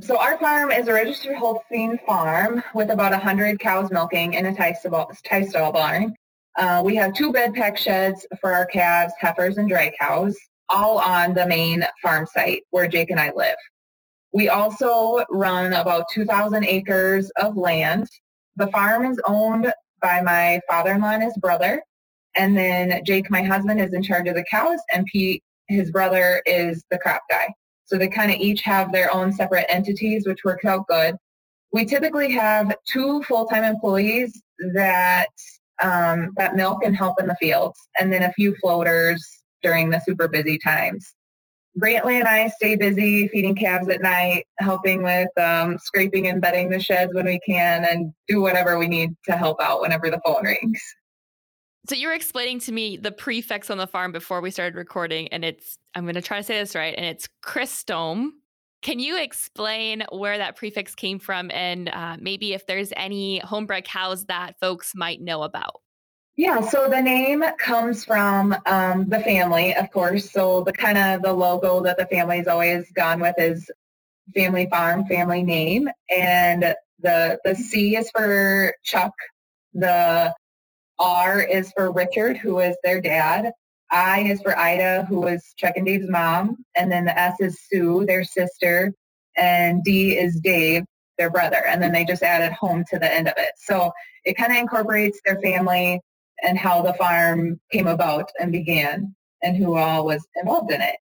So 0.00 0.18
our 0.18 0.38
farm 0.38 0.70
is 0.70 0.88
a 0.88 0.92
registered 0.92 1.36
Holstein 1.36 1.98
farm 2.06 2.62
with 2.74 2.90
about 2.90 3.12
100 3.12 3.58
cows 3.58 3.90
milking 3.90 4.34
in 4.34 4.46
a 4.46 4.54
tie 4.54 4.74
stall 4.74 5.72
barn. 5.72 6.14
Uh, 6.56 6.82
we 6.84 6.94
have 6.96 7.14
two 7.14 7.32
bed 7.32 7.54
pack 7.54 7.76
sheds 7.78 8.26
for 8.40 8.52
our 8.52 8.66
calves, 8.66 9.12
heifers, 9.18 9.58
and 9.58 9.68
dry 9.68 9.92
cows, 9.98 10.36
all 10.68 10.98
on 10.98 11.34
the 11.34 11.46
main 11.46 11.82
farm 12.02 12.26
site 12.26 12.62
where 12.70 12.88
Jake 12.88 13.10
and 13.10 13.20
I 13.20 13.32
live. 13.34 13.56
We 14.32 14.48
also 14.48 15.24
run 15.30 15.72
about 15.72 16.06
2,000 16.12 16.64
acres 16.64 17.30
of 17.36 17.56
land. 17.56 18.08
The 18.56 18.66
farm 18.68 19.06
is 19.06 19.20
owned 19.26 19.72
by 20.02 20.20
my 20.20 20.60
father-in-law 20.68 21.10
and 21.10 21.22
his 21.22 21.36
brother. 21.38 21.82
And 22.34 22.56
then 22.56 23.02
Jake, 23.04 23.30
my 23.30 23.42
husband, 23.42 23.80
is 23.80 23.94
in 23.94 24.02
charge 24.02 24.28
of 24.28 24.34
the 24.34 24.44
cows, 24.50 24.78
and 24.92 25.06
Pete, 25.06 25.42
his 25.68 25.90
brother, 25.90 26.42
is 26.44 26.84
the 26.90 26.98
crop 26.98 27.22
guy. 27.30 27.48
So 27.86 27.96
they 27.96 28.08
kind 28.08 28.30
of 28.30 28.38
each 28.38 28.62
have 28.62 28.92
their 28.92 29.12
own 29.14 29.32
separate 29.32 29.66
entities, 29.68 30.26
which 30.26 30.44
works 30.44 30.64
out 30.64 30.86
good. 30.86 31.16
We 31.72 31.84
typically 31.86 32.30
have 32.32 32.74
two 32.86 33.22
full-time 33.22 33.64
employees 33.64 34.40
that 34.74 35.28
um, 35.82 36.32
that 36.36 36.56
milk 36.56 36.82
and 36.84 36.96
help 36.96 37.20
in 37.20 37.26
the 37.26 37.36
fields, 37.36 37.78
and 37.98 38.12
then 38.12 38.22
a 38.22 38.32
few 38.32 38.54
floaters 38.56 39.22
during 39.62 39.90
the 39.90 40.00
super 40.00 40.26
busy 40.26 40.58
times. 40.58 41.15
Brantley 41.78 42.18
and 42.18 42.28
I 42.28 42.48
stay 42.48 42.76
busy 42.76 43.28
feeding 43.28 43.54
calves 43.54 43.88
at 43.88 44.00
night, 44.00 44.46
helping 44.58 45.02
with 45.02 45.28
um, 45.38 45.78
scraping 45.78 46.26
and 46.28 46.40
bedding 46.40 46.70
the 46.70 46.80
sheds 46.80 47.12
when 47.12 47.26
we 47.26 47.38
can, 47.46 47.84
and 47.84 48.12
do 48.28 48.40
whatever 48.40 48.78
we 48.78 48.88
need 48.88 49.10
to 49.24 49.32
help 49.32 49.60
out 49.60 49.80
whenever 49.82 50.10
the 50.10 50.20
phone 50.24 50.44
rings. 50.44 50.80
So 51.88 51.94
you 51.94 52.08
were 52.08 52.14
explaining 52.14 52.60
to 52.60 52.72
me 52.72 52.96
the 52.96 53.12
prefix 53.12 53.70
on 53.70 53.78
the 53.78 53.86
farm 53.86 54.10
before 54.10 54.40
we 54.40 54.50
started 54.50 54.74
recording, 54.74 55.28
and 55.28 55.44
it's 55.44 55.78
I'm 55.94 56.04
going 56.04 56.14
to 56.14 56.22
try 56.22 56.38
to 56.38 56.42
say 56.42 56.58
this 56.58 56.74
right, 56.74 56.94
and 56.96 57.06
it's 57.06 57.28
Crisdhome. 57.44 58.30
Can 58.82 58.98
you 58.98 59.20
explain 59.20 60.04
where 60.10 60.38
that 60.38 60.56
prefix 60.56 60.94
came 60.94 61.18
from, 61.18 61.50
and 61.50 61.88
uh, 61.88 62.16
maybe 62.20 62.54
if 62.54 62.66
there's 62.66 62.92
any 62.96 63.40
homebred 63.40 63.84
cows 63.84 64.24
that 64.26 64.58
folks 64.60 64.92
might 64.94 65.20
know 65.20 65.42
about? 65.42 65.82
Yeah, 66.36 66.60
so 66.60 66.88
the 66.90 67.00
name 67.00 67.42
comes 67.58 68.04
from 68.04 68.54
um, 68.66 69.08
the 69.08 69.20
family, 69.20 69.74
of 69.74 69.90
course. 69.90 70.30
So 70.30 70.62
the 70.64 70.72
kind 70.72 70.98
of 70.98 71.22
the 71.22 71.32
logo 71.32 71.82
that 71.82 71.96
the 71.96 72.06
family's 72.06 72.46
always 72.46 72.90
gone 72.92 73.20
with 73.20 73.36
is 73.38 73.70
family 74.34 74.68
farm, 74.70 75.06
family 75.06 75.42
name, 75.42 75.88
and 76.14 76.74
the 77.00 77.38
the 77.44 77.54
C 77.54 77.96
is 77.96 78.10
for 78.10 78.74
Chuck. 78.84 79.12
The 79.74 80.34
R 80.98 81.40
is 81.42 81.72
for 81.76 81.92
Richard, 81.92 82.36
who 82.38 82.60
is 82.60 82.76
their 82.84 83.00
dad. 83.00 83.52
I 83.92 84.20
is 84.22 84.42
for 84.42 84.58
Ida, 84.58 85.06
who 85.08 85.26
is 85.28 85.54
Chuck 85.58 85.74
and 85.76 85.86
Dave's 85.86 86.08
mom. 86.10 86.58
And 86.76 86.90
then 86.92 87.06
the 87.06 87.18
S 87.18 87.36
is 87.40 87.60
Sue, 87.70 88.04
their 88.06 88.24
sister. 88.24 88.92
And 89.36 89.84
D 89.84 90.18
is 90.18 90.40
Dave, 90.40 90.84
their 91.18 91.30
brother. 91.30 91.64
And 91.66 91.82
then 91.82 91.92
they 91.92 92.04
just 92.04 92.22
added 92.22 92.52
home 92.52 92.84
to 92.90 92.98
the 92.98 93.12
end 93.12 93.28
of 93.28 93.34
it. 93.38 93.52
So 93.58 93.92
it 94.24 94.36
kind 94.36 94.52
of 94.52 94.58
incorporates 94.58 95.20
their 95.24 95.40
family 95.40 96.00
and 96.42 96.58
how 96.58 96.82
the 96.82 96.94
farm 96.94 97.60
came 97.72 97.86
about 97.86 98.30
and 98.40 98.52
began 98.52 99.14
and 99.42 99.56
who 99.56 99.76
all 99.76 100.04
was 100.04 100.26
involved 100.36 100.72
in 100.72 100.80
it. 100.80 100.96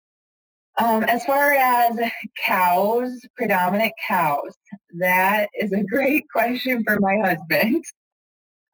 Um, 0.77 1.03
as 1.03 1.25
far 1.25 1.51
as 1.53 1.99
cows, 2.43 3.21
predominant 3.35 3.93
cows, 4.07 4.55
that 4.99 5.49
is 5.53 5.73
a 5.73 5.83
great 5.83 6.25
question 6.33 6.83
for 6.83 6.99
my 6.99 7.17
husband. 7.17 7.83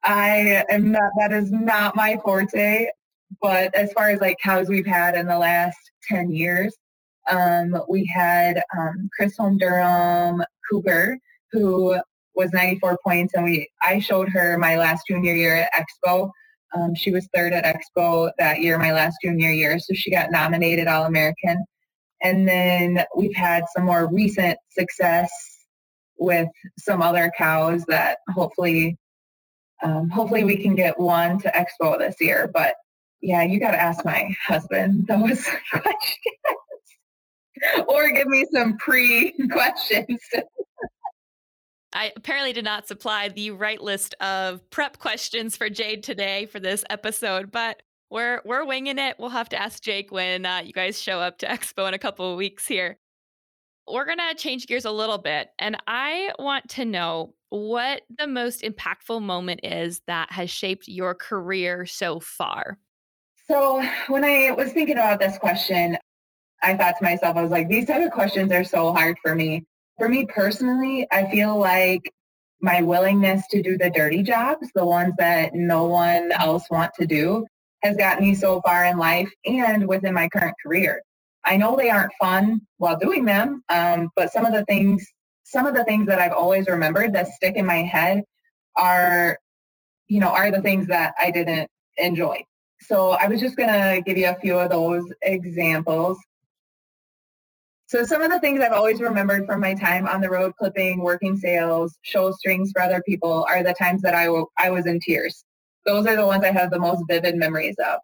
I 0.04 0.64
am 0.70 0.92
not, 0.92 1.12
that 1.20 1.34
is 1.34 1.52
not 1.52 1.96
my 1.96 2.20
forte. 2.24 2.88
But 3.42 3.76
as 3.76 3.92
far 3.94 4.10
as 4.10 4.22
like 4.22 4.38
cows 4.42 4.70
we've 4.70 4.86
had 4.86 5.16
in 5.16 5.28
the 5.28 5.38
last 5.38 5.78
10 6.10 6.32
years, 6.32 6.76
um, 7.30 7.76
we 7.90 8.06
had 8.06 8.62
um, 8.78 9.10
Chisholm 9.20 9.58
Durham 9.58 10.44
Cooper, 10.70 11.18
who 11.52 12.00
was 12.36 12.52
94 12.54 13.00
points. 13.04 13.34
And 13.34 13.44
we, 13.44 13.70
I 13.84 14.00
showed 14.00 14.30
her 14.30 14.58
my 14.58 14.78
last 14.78 15.04
junior 15.10 15.36
year 15.36 15.56
at 15.74 15.86
Expo. 16.06 16.32
Um, 16.76 16.96
she 16.96 17.12
was 17.12 17.28
third 17.34 17.54
at 17.54 17.66
Expo 17.66 18.32
that 18.38 18.62
year, 18.62 18.78
my 18.78 18.94
last 18.94 19.18
junior 19.24 19.52
year. 19.52 19.80
So 19.80 19.94
she 19.94 20.12
got 20.12 20.32
nominated 20.32 20.88
All-American. 20.88 21.64
And 22.22 22.48
then 22.48 23.04
we've 23.16 23.36
had 23.36 23.64
some 23.76 23.86
more 23.86 24.08
recent 24.12 24.58
success 24.72 25.30
with 26.18 26.50
some 26.80 27.02
other 27.02 27.32
cows 27.38 27.86
that 27.88 28.20
hopefully 28.30 28.98
um, 29.84 30.10
hopefully 30.10 30.44
we 30.44 30.58
can 30.58 30.74
get 30.74 31.00
one 31.00 31.40
to 31.40 31.52
expo 31.52 32.00
this 32.00 32.16
year. 32.20 32.50
But 32.52 32.76
yeah, 33.22 33.44
you 33.44 33.60
got 33.60 33.72
to 33.72 33.82
ask 33.82 34.04
my 34.04 34.36
husband 34.46 35.08
those 35.08 35.46
questions 35.72 36.38
or 37.88 38.12
give 38.12 38.28
me 38.28 38.46
some 38.52 38.78
pre 38.78 39.34
questions. 39.52 40.20
I 41.98 42.12
apparently 42.16 42.54
did 42.54 42.64
not 42.64 42.88
supply 42.88 43.30
the 43.30 43.50
right 43.50 43.82
list 43.82 44.14
of 44.22 44.62
prep 44.70 45.00
questions 45.00 45.58
for 45.58 45.68
Jade 45.68 46.04
today 46.04 46.46
for 46.46 46.60
this 46.60 46.84
episode, 46.92 47.52
but 47.52 47.82
we're 48.12 48.40
we're 48.46 48.66
winging 48.66 49.00
it. 49.00 49.16
We'll 49.18 49.32
have 49.32 49.50
to 49.50 49.60
ask 49.60 49.82
Jake 49.82 50.12
when 50.12 50.46
uh, 50.46 50.62
you 50.64 50.74
guys 50.74 51.02
show 51.02 51.20
up 51.20 51.40
to 51.40 51.48
Expo 51.48 51.88
in 51.88 51.96
a 51.96 52.00
couple 52.00 52.32
of 52.32 52.38
weeks 52.38 52.68
here. 52.68 53.00
We're 53.92 54.06
gonna 54.06 54.36
change 54.36 54.68
gears 54.68 54.86
a 54.86 54.92
little 54.92 55.18
bit, 55.18 55.50
and 55.58 55.76
I 55.88 56.34
want 56.38 56.70
to 56.70 56.86
know 56.86 57.34
what 57.50 58.04
the 58.16 58.28
most 58.28 58.62
impactful 58.62 59.20
moment 59.24 59.62
is 59.64 60.02
that 60.06 60.32
has 60.32 60.52
shaped 60.52 60.88
your 60.88 61.16
career 61.16 61.88
so 61.88 62.20
far? 62.20 62.78
So, 63.48 63.84
when 64.08 64.24
I 64.24 64.52
was 64.52 64.72
thinking 64.72 64.98
about 64.98 65.20
this 65.20 65.40
question, 65.40 65.98
I 66.62 66.78
thought 66.78 66.94
to 67.00 67.04
myself, 67.04 67.38
I 67.38 67.42
was 67.42 67.50
like, 67.50 67.70
these 67.70 67.88
type 67.88 68.06
of 68.06 68.12
questions 68.12 68.52
are 68.52 68.64
so 68.64 68.94
hard 68.94 69.18
for 69.24 69.34
me. 69.34 69.66
For 69.98 70.08
me 70.08 70.26
personally, 70.26 71.08
I 71.12 71.30
feel 71.30 71.58
like 71.58 72.14
my 72.62 72.82
willingness 72.82 73.44
to 73.52 73.62
do 73.62 73.78
the 73.78 73.90
dirty 73.90 74.24
jobs, 74.24 74.70
the 74.76 74.86
ones 74.86 75.14
that 75.18 75.54
no 75.54 75.86
one 75.86 76.32
else 76.32 76.70
want 76.70 76.94
to 77.00 77.06
do, 77.08 77.46
has 77.84 77.98
gotten 77.98 78.24
me 78.24 78.36
so 78.36 78.62
far 78.62 78.86
in 78.86 78.98
life 78.98 79.32
and 79.46 79.88
within 79.88 80.14
my 80.14 80.30
current 80.30 80.56
career. 80.64 81.02
I 81.46 81.58
know 81.58 81.76
they 81.76 81.90
aren't 81.90 82.12
fun 82.20 82.62
while 82.78 82.98
doing 82.98 83.26
them, 83.26 83.64
um, 83.70 84.10
but 84.16 84.32
some 84.32 84.46
of 84.46 84.54
the 84.54 84.66
things 84.66 85.06
some 85.44 85.66
of 85.66 85.74
the 85.74 85.86
things 85.86 86.08
that 86.08 86.20
I've 86.20 86.34
always 86.34 86.68
remembered 86.68 87.14
that 87.14 87.30
stick 87.30 87.56
in 87.56 87.66
my 87.66 87.82
head 87.82 88.22
are, 88.76 89.40
you 90.10 90.20
know, 90.20 90.28
are 90.28 90.52
the 90.52 90.62
things 90.62 90.88
that 90.88 91.14
I 91.18 91.32
didn't 91.32 91.70
enjoy. 91.96 92.44
So 92.82 93.12
I 93.12 93.28
was 93.28 93.40
just 93.40 93.56
to 93.56 94.04
give 94.06 94.18
you 94.18 94.28
a 94.28 94.36
few 94.36 94.60
of 94.60 94.70
those 94.70 95.06
examples. 95.22 96.18
So 97.88 98.04
some 98.04 98.22
of 98.22 98.30
the 98.30 98.40
things 98.40 98.60
I've 98.60 98.74
always 98.74 99.02
remembered 99.02 99.46
from 99.46 99.62
my 99.62 99.74
time 99.74 100.08
on 100.08 100.22
the 100.22 100.30
road 100.30 100.54
clipping, 100.58 101.02
working 101.02 101.38
sales, 101.38 101.98
show 102.02 102.32
strings 102.32 102.72
for 102.72 102.82
other 102.82 103.02
people 103.08 103.46
are 103.50 103.64
the 103.64 103.74
times 103.74 104.02
that 104.02 104.14
I, 104.14 104.26
w- 104.26 104.48
I 104.58 104.70
was 104.70 104.86
in 104.86 105.00
tears. 105.00 105.46
Those 105.86 106.06
are 106.06 106.18
the 106.18 106.26
ones 106.26 106.44
I 106.44 106.52
have 106.52 106.70
the 106.70 106.80
most 106.80 107.04
vivid 107.08 107.36
memories 107.36 107.76
of 107.80 108.00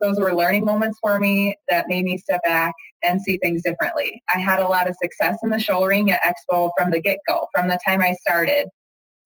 those 0.00 0.18
were 0.18 0.34
learning 0.34 0.64
moments 0.64 0.98
for 1.00 1.18
me 1.18 1.56
that 1.68 1.88
made 1.88 2.04
me 2.04 2.18
step 2.18 2.40
back 2.44 2.74
and 3.02 3.20
see 3.20 3.36
things 3.38 3.62
differently. 3.62 4.22
I 4.32 4.38
had 4.38 4.60
a 4.60 4.68
lot 4.68 4.88
of 4.88 4.96
success 5.00 5.38
in 5.42 5.50
the 5.50 5.58
show 5.58 5.84
ring 5.84 6.10
at 6.10 6.22
Expo 6.22 6.70
from 6.76 6.90
the 6.90 7.00
get-go, 7.00 7.48
from 7.54 7.68
the 7.68 7.78
time 7.84 8.00
I 8.00 8.14
started. 8.20 8.68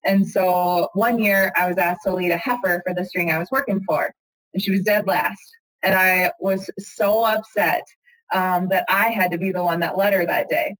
And 0.05 0.27
so 0.27 0.89
one 0.95 1.19
year 1.19 1.53
I 1.57 1.69
was 1.69 1.79
asked 1.79 2.03
to 2.05 2.15
lead 2.15 2.31
a 2.31 2.37
heifer 2.37 2.83
for 2.87 2.95
the 2.95 3.05
string 3.05 3.31
I 3.31 3.39
was 3.39 3.51
working 3.51 3.83
for, 3.87 4.13
and 4.53 4.63
she 4.63 4.71
was 4.71 4.83
dead 4.83 5.07
last. 5.07 5.43
And 5.83 5.95
I 5.95 6.33
was 6.41 6.71
so 6.79 7.25
upset 7.25 7.83
um, 8.33 8.69
that 8.69 8.85
I 8.89 9.11
had 9.11 9.31
to 9.33 9.39
be 9.39 9.53
the 9.53 9.63
one 9.65 9.81
that 9.81 9.99
led 9.99 10.13
her 10.13 10.27
that 10.27 10.49
day. 10.49 10.75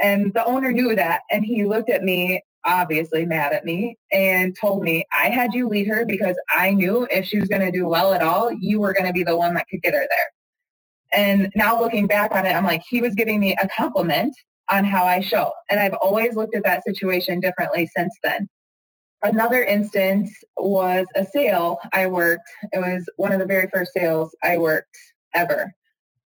And 0.00 0.32
the 0.32 0.44
owner 0.44 0.72
knew 0.72 0.94
that, 0.96 1.22
and 1.30 1.44
he 1.44 1.64
looked 1.64 1.90
at 1.90 2.02
me 2.02 2.42
obviously 2.64 3.24
mad 3.24 3.52
at 3.52 3.64
me 3.64 3.96
and 4.12 4.56
told 4.58 4.82
me 4.82 5.04
I 5.18 5.30
had 5.30 5.54
you 5.54 5.68
lead 5.68 5.86
her 5.88 6.04
because 6.04 6.36
I 6.50 6.72
knew 6.72 7.06
if 7.10 7.24
she 7.24 7.38
was 7.38 7.48
going 7.48 7.62
to 7.62 7.70
do 7.70 7.86
well 7.88 8.12
at 8.12 8.22
all, 8.22 8.52
you 8.52 8.80
were 8.80 8.92
going 8.92 9.06
to 9.06 9.12
be 9.12 9.24
the 9.24 9.36
one 9.36 9.54
that 9.54 9.66
could 9.70 9.82
get 9.82 9.94
her 9.94 10.00
there. 10.00 10.30
And 11.12 11.50
now 11.54 11.80
looking 11.80 12.06
back 12.06 12.32
on 12.32 12.46
it, 12.46 12.50
I'm 12.50 12.64
like, 12.64 12.82
he 12.88 13.00
was 13.00 13.14
giving 13.14 13.40
me 13.40 13.56
a 13.60 13.68
compliment 13.68 14.34
on 14.70 14.84
how 14.84 15.04
I 15.04 15.20
show. 15.20 15.52
And 15.68 15.80
I've 15.80 15.94
always 15.94 16.36
looked 16.36 16.54
at 16.54 16.64
that 16.64 16.84
situation 16.84 17.40
differently 17.40 17.88
since 17.96 18.14
then. 18.22 18.48
Another 19.22 19.64
instance 19.64 20.32
was 20.56 21.06
a 21.14 21.26
sale 21.26 21.78
I 21.92 22.06
worked. 22.06 22.48
It 22.72 22.78
was 22.78 23.04
one 23.16 23.32
of 23.32 23.38
the 23.40 23.46
very 23.46 23.68
first 23.72 23.92
sales 23.92 24.34
I 24.42 24.56
worked 24.56 24.96
ever. 25.34 25.72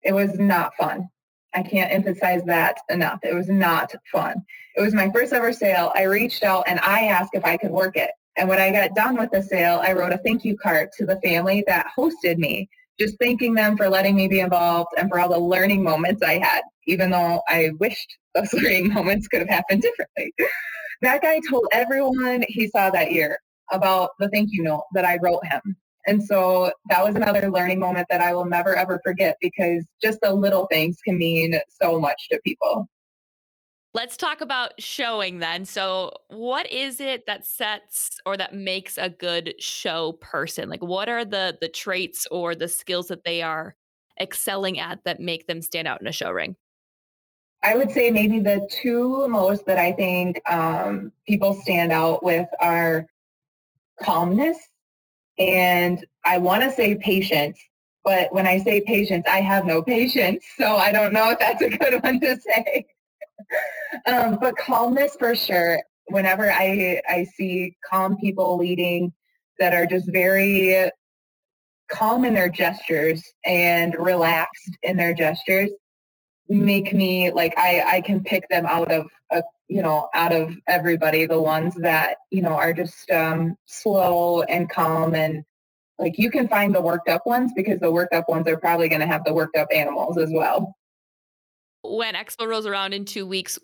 It 0.02 0.12
was 0.12 0.38
not 0.38 0.74
fun. 0.76 1.08
I 1.54 1.62
can't 1.62 1.92
emphasize 1.92 2.42
that 2.44 2.78
enough. 2.90 3.20
It 3.22 3.34
was 3.34 3.48
not 3.48 3.92
fun. 4.12 4.36
It 4.76 4.82
was 4.82 4.94
my 4.94 5.10
first 5.10 5.32
ever 5.32 5.52
sale. 5.52 5.92
I 5.94 6.02
reached 6.02 6.42
out 6.42 6.64
and 6.66 6.78
I 6.80 7.06
asked 7.06 7.30
if 7.34 7.44
I 7.44 7.56
could 7.56 7.70
work 7.70 7.96
it. 7.96 8.10
And 8.36 8.48
when 8.48 8.60
I 8.60 8.70
got 8.70 8.94
done 8.94 9.16
with 9.16 9.30
the 9.32 9.42
sale, 9.42 9.80
I 9.82 9.92
wrote 9.92 10.12
a 10.12 10.18
thank 10.18 10.44
you 10.44 10.56
card 10.56 10.90
to 10.98 11.06
the 11.06 11.20
family 11.20 11.64
that 11.66 11.88
hosted 11.98 12.38
me, 12.38 12.68
just 13.00 13.16
thanking 13.18 13.54
them 13.54 13.76
for 13.76 13.88
letting 13.88 14.14
me 14.14 14.28
be 14.28 14.40
involved 14.40 14.90
and 14.96 15.08
for 15.08 15.18
all 15.18 15.28
the 15.28 15.38
learning 15.38 15.82
moments 15.82 16.22
I 16.22 16.38
had, 16.38 16.62
even 16.86 17.10
though 17.10 17.42
I 17.48 17.70
wished 17.80 18.16
those 18.34 18.52
learning 18.52 18.92
moments 18.92 19.26
could 19.26 19.40
have 19.40 19.48
happened 19.48 19.82
differently. 19.82 20.32
that 21.02 21.22
guy 21.22 21.40
told 21.50 21.66
everyone 21.72 22.44
he 22.46 22.68
saw 22.68 22.90
that 22.90 23.10
year 23.10 23.38
about 23.72 24.10
the 24.18 24.28
thank 24.28 24.50
you 24.52 24.62
note 24.62 24.84
that 24.94 25.04
I 25.04 25.18
wrote 25.20 25.44
him. 25.46 25.76
And 26.08 26.24
so 26.24 26.72
that 26.88 27.04
was 27.04 27.14
another 27.16 27.50
learning 27.50 27.80
moment 27.80 28.06
that 28.08 28.22
I 28.22 28.34
will 28.34 28.46
never 28.46 28.74
ever 28.74 28.98
forget 29.04 29.36
because 29.42 29.84
just 30.02 30.18
the 30.22 30.32
little 30.32 30.66
things 30.68 30.96
can 31.04 31.18
mean 31.18 31.60
so 31.82 32.00
much 32.00 32.28
to 32.30 32.40
people. 32.42 32.88
Let's 33.92 34.16
talk 34.16 34.40
about 34.40 34.72
showing 34.80 35.38
then. 35.38 35.66
So, 35.66 36.12
what 36.28 36.70
is 36.72 37.00
it 37.00 37.26
that 37.26 37.46
sets 37.46 38.20
or 38.24 38.38
that 38.38 38.54
makes 38.54 38.96
a 38.96 39.10
good 39.10 39.54
show 39.58 40.12
person? 40.12 40.70
Like 40.70 40.82
what 40.82 41.10
are 41.10 41.26
the 41.26 41.58
the 41.60 41.68
traits 41.68 42.26
or 42.30 42.54
the 42.54 42.68
skills 42.68 43.08
that 43.08 43.24
they 43.24 43.42
are 43.42 43.76
excelling 44.18 44.78
at 44.78 45.04
that 45.04 45.20
make 45.20 45.46
them 45.46 45.60
stand 45.60 45.86
out 45.86 46.00
in 46.00 46.06
a 46.06 46.12
show 46.12 46.30
ring? 46.30 46.56
I 47.62 47.76
would 47.76 47.90
say 47.90 48.10
maybe 48.10 48.40
the 48.40 48.66
two 48.70 49.28
most 49.28 49.66
that 49.66 49.78
I 49.78 49.92
think 49.92 50.40
um, 50.50 51.12
people 51.26 51.52
stand 51.52 51.92
out 51.92 52.24
with 52.24 52.48
are 52.60 53.06
calmness 54.00 54.56
and 55.38 56.04
I 56.24 56.38
want 56.38 56.62
to 56.64 56.70
say 56.70 56.94
patience. 56.96 57.58
But 58.04 58.32
when 58.32 58.46
I 58.46 58.58
say 58.58 58.80
patience, 58.80 59.26
I 59.28 59.40
have 59.40 59.66
no 59.66 59.82
patience. 59.82 60.44
So 60.56 60.76
I 60.76 60.92
don't 60.92 61.12
know 61.12 61.30
if 61.30 61.38
that's 61.38 61.62
a 61.62 61.68
good 61.68 62.02
one 62.02 62.20
to 62.20 62.38
say. 62.40 62.86
um, 64.06 64.38
but 64.40 64.56
calmness 64.56 65.16
for 65.18 65.34
sure. 65.34 65.80
Whenever 66.06 66.50
I, 66.50 67.00
I 67.08 67.24
see 67.36 67.76
calm 67.88 68.16
people 68.16 68.56
leading 68.56 69.12
that 69.58 69.74
are 69.74 69.86
just 69.86 70.10
very 70.10 70.90
calm 71.90 72.24
in 72.24 72.34
their 72.34 72.48
gestures 72.48 73.22
and 73.44 73.94
relaxed 73.98 74.78
in 74.82 74.96
their 74.96 75.12
gestures, 75.12 75.70
make 76.48 76.92
me 76.92 77.30
like 77.30 77.52
I, 77.58 77.82
I 77.86 78.00
can 78.00 78.22
pick 78.22 78.48
them 78.48 78.64
out 78.66 78.90
of 78.90 79.06
a, 79.30 79.42
you 79.68 79.82
know 79.82 80.08
out 80.14 80.32
of 80.32 80.56
everybody 80.66 81.26
the 81.26 81.40
ones 81.40 81.74
that 81.76 82.16
you 82.30 82.42
know 82.42 82.54
are 82.54 82.72
just 82.72 83.10
um, 83.10 83.56
slow 83.66 84.42
and 84.42 84.68
calm 84.70 85.14
and 85.14 85.44
like 85.98 86.18
you 86.18 86.30
can 86.30 86.48
find 86.48 86.74
the 86.74 86.80
worked 86.80 87.08
up 87.08 87.26
ones 87.26 87.52
because 87.54 87.80
the 87.80 87.90
worked 87.90 88.14
up 88.14 88.28
ones 88.28 88.46
are 88.48 88.56
probably 88.56 88.88
going 88.88 89.00
to 89.00 89.06
have 89.06 89.24
the 89.24 89.34
worked 89.34 89.56
up 89.56 89.68
animals 89.72 90.16
as 90.16 90.30
well. 90.32 90.74
When 91.82 92.14
expo 92.14 92.46
rolls 92.46 92.66
around 92.66 92.92
in 92.92 93.04
two 93.04 93.26
weeks 93.26 93.58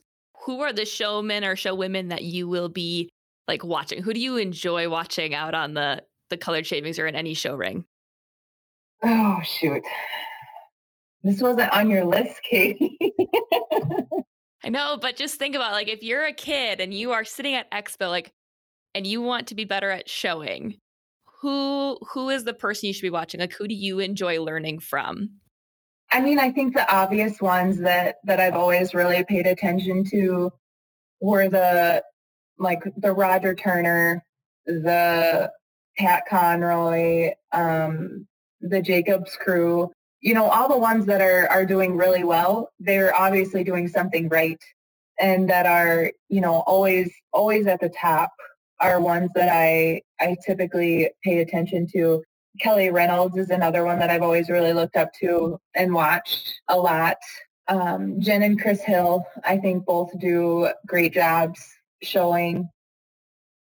who 0.44 0.60
are 0.60 0.72
the 0.72 0.84
showmen 0.84 1.44
or 1.44 1.56
show 1.56 1.74
women 1.74 2.08
that 2.08 2.22
you 2.22 2.48
will 2.48 2.68
be 2.68 3.10
like 3.48 3.64
watching? 3.64 4.02
Who 4.02 4.12
do 4.12 4.20
you 4.20 4.36
enjoy 4.36 4.88
watching 4.88 5.34
out 5.34 5.54
on 5.54 5.74
the 5.74 6.02
the 6.30 6.36
colored 6.36 6.66
shavings 6.66 6.98
or 6.98 7.06
in 7.06 7.14
any 7.14 7.34
show 7.34 7.54
ring? 7.54 7.84
Oh 9.02 9.40
shoot. 9.42 9.82
This 11.22 11.40
wasn't 11.40 11.72
on 11.72 11.88
your 11.88 12.04
list, 12.04 12.40
Katie. 12.42 12.98
I 14.64 14.70
know, 14.70 14.98
but 15.00 15.16
just 15.16 15.38
think 15.38 15.54
about 15.54 15.72
like 15.72 15.88
if 15.88 16.02
you're 16.02 16.24
a 16.24 16.32
kid 16.32 16.80
and 16.80 16.94
you 16.94 17.12
are 17.12 17.24
sitting 17.24 17.54
at 17.54 17.70
expo 17.70 18.08
like 18.08 18.32
and 18.94 19.06
you 19.06 19.20
want 19.20 19.48
to 19.48 19.54
be 19.54 19.64
better 19.64 19.90
at 19.90 20.08
showing, 20.08 20.78
who 21.42 21.98
who 22.12 22.30
is 22.30 22.44
the 22.44 22.54
person 22.54 22.86
you 22.86 22.94
should 22.94 23.02
be 23.02 23.10
watching? 23.10 23.40
Like 23.40 23.52
who 23.52 23.68
do 23.68 23.74
you 23.74 23.98
enjoy 23.98 24.40
learning 24.42 24.78
from? 24.78 25.28
I 26.10 26.20
mean, 26.20 26.38
I 26.38 26.50
think 26.50 26.74
the 26.74 26.90
obvious 26.90 27.42
ones 27.42 27.78
that 27.80 28.16
that 28.24 28.40
I've 28.40 28.54
always 28.54 28.94
really 28.94 29.22
paid 29.24 29.46
attention 29.46 30.04
to 30.04 30.50
were 31.20 31.50
the 31.50 32.02
like 32.58 32.82
the 32.96 33.12
Roger 33.12 33.54
Turner, 33.54 34.24
the 34.64 35.50
Pat 35.98 36.22
Conroy, 36.26 37.32
um, 37.52 38.26
the 38.62 38.80
Jacobs 38.80 39.36
crew 39.36 39.90
you 40.24 40.32
know, 40.32 40.46
all 40.46 40.68
the 40.68 40.78
ones 40.78 41.04
that 41.04 41.20
are, 41.20 41.46
are 41.50 41.66
doing 41.66 41.98
really 41.98 42.24
well, 42.24 42.70
they're 42.80 43.14
obviously 43.14 43.62
doing 43.62 43.86
something 43.86 44.26
right 44.30 44.58
and 45.20 45.50
that 45.50 45.66
are, 45.66 46.10
you 46.30 46.40
know, 46.40 46.64
always, 46.66 47.12
always 47.34 47.66
at 47.66 47.78
the 47.78 47.90
top 47.90 48.32
are 48.80 49.00
ones 49.00 49.30
that 49.34 49.50
I, 49.50 50.00
I 50.18 50.34
typically 50.44 51.10
pay 51.22 51.40
attention 51.40 51.86
to. 51.92 52.24
Kelly 52.58 52.90
Reynolds 52.90 53.36
is 53.36 53.50
another 53.50 53.84
one 53.84 53.98
that 53.98 54.08
I've 54.08 54.22
always 54.22 54.48
really 54.48 54.72
looked 54.72 54.96
up 54.96 55.12
to 55.20 55.60
and 55.74 55.92
watched 55.92 56.54
a 56.68 56.78
lot. 56.78 57.18
Um, 57.68 58.18
Jen 58.18 58.42
and 58.42 58.58
Chris 58.58 58.80
Hill, 58.80 59.26
I 59.44 59.58
think 59.58 59.84
both 59.84 60.18
do 60.18 60.70
great 60.86 61.12
jobs 61.12 61.62
showing 62.02 62.70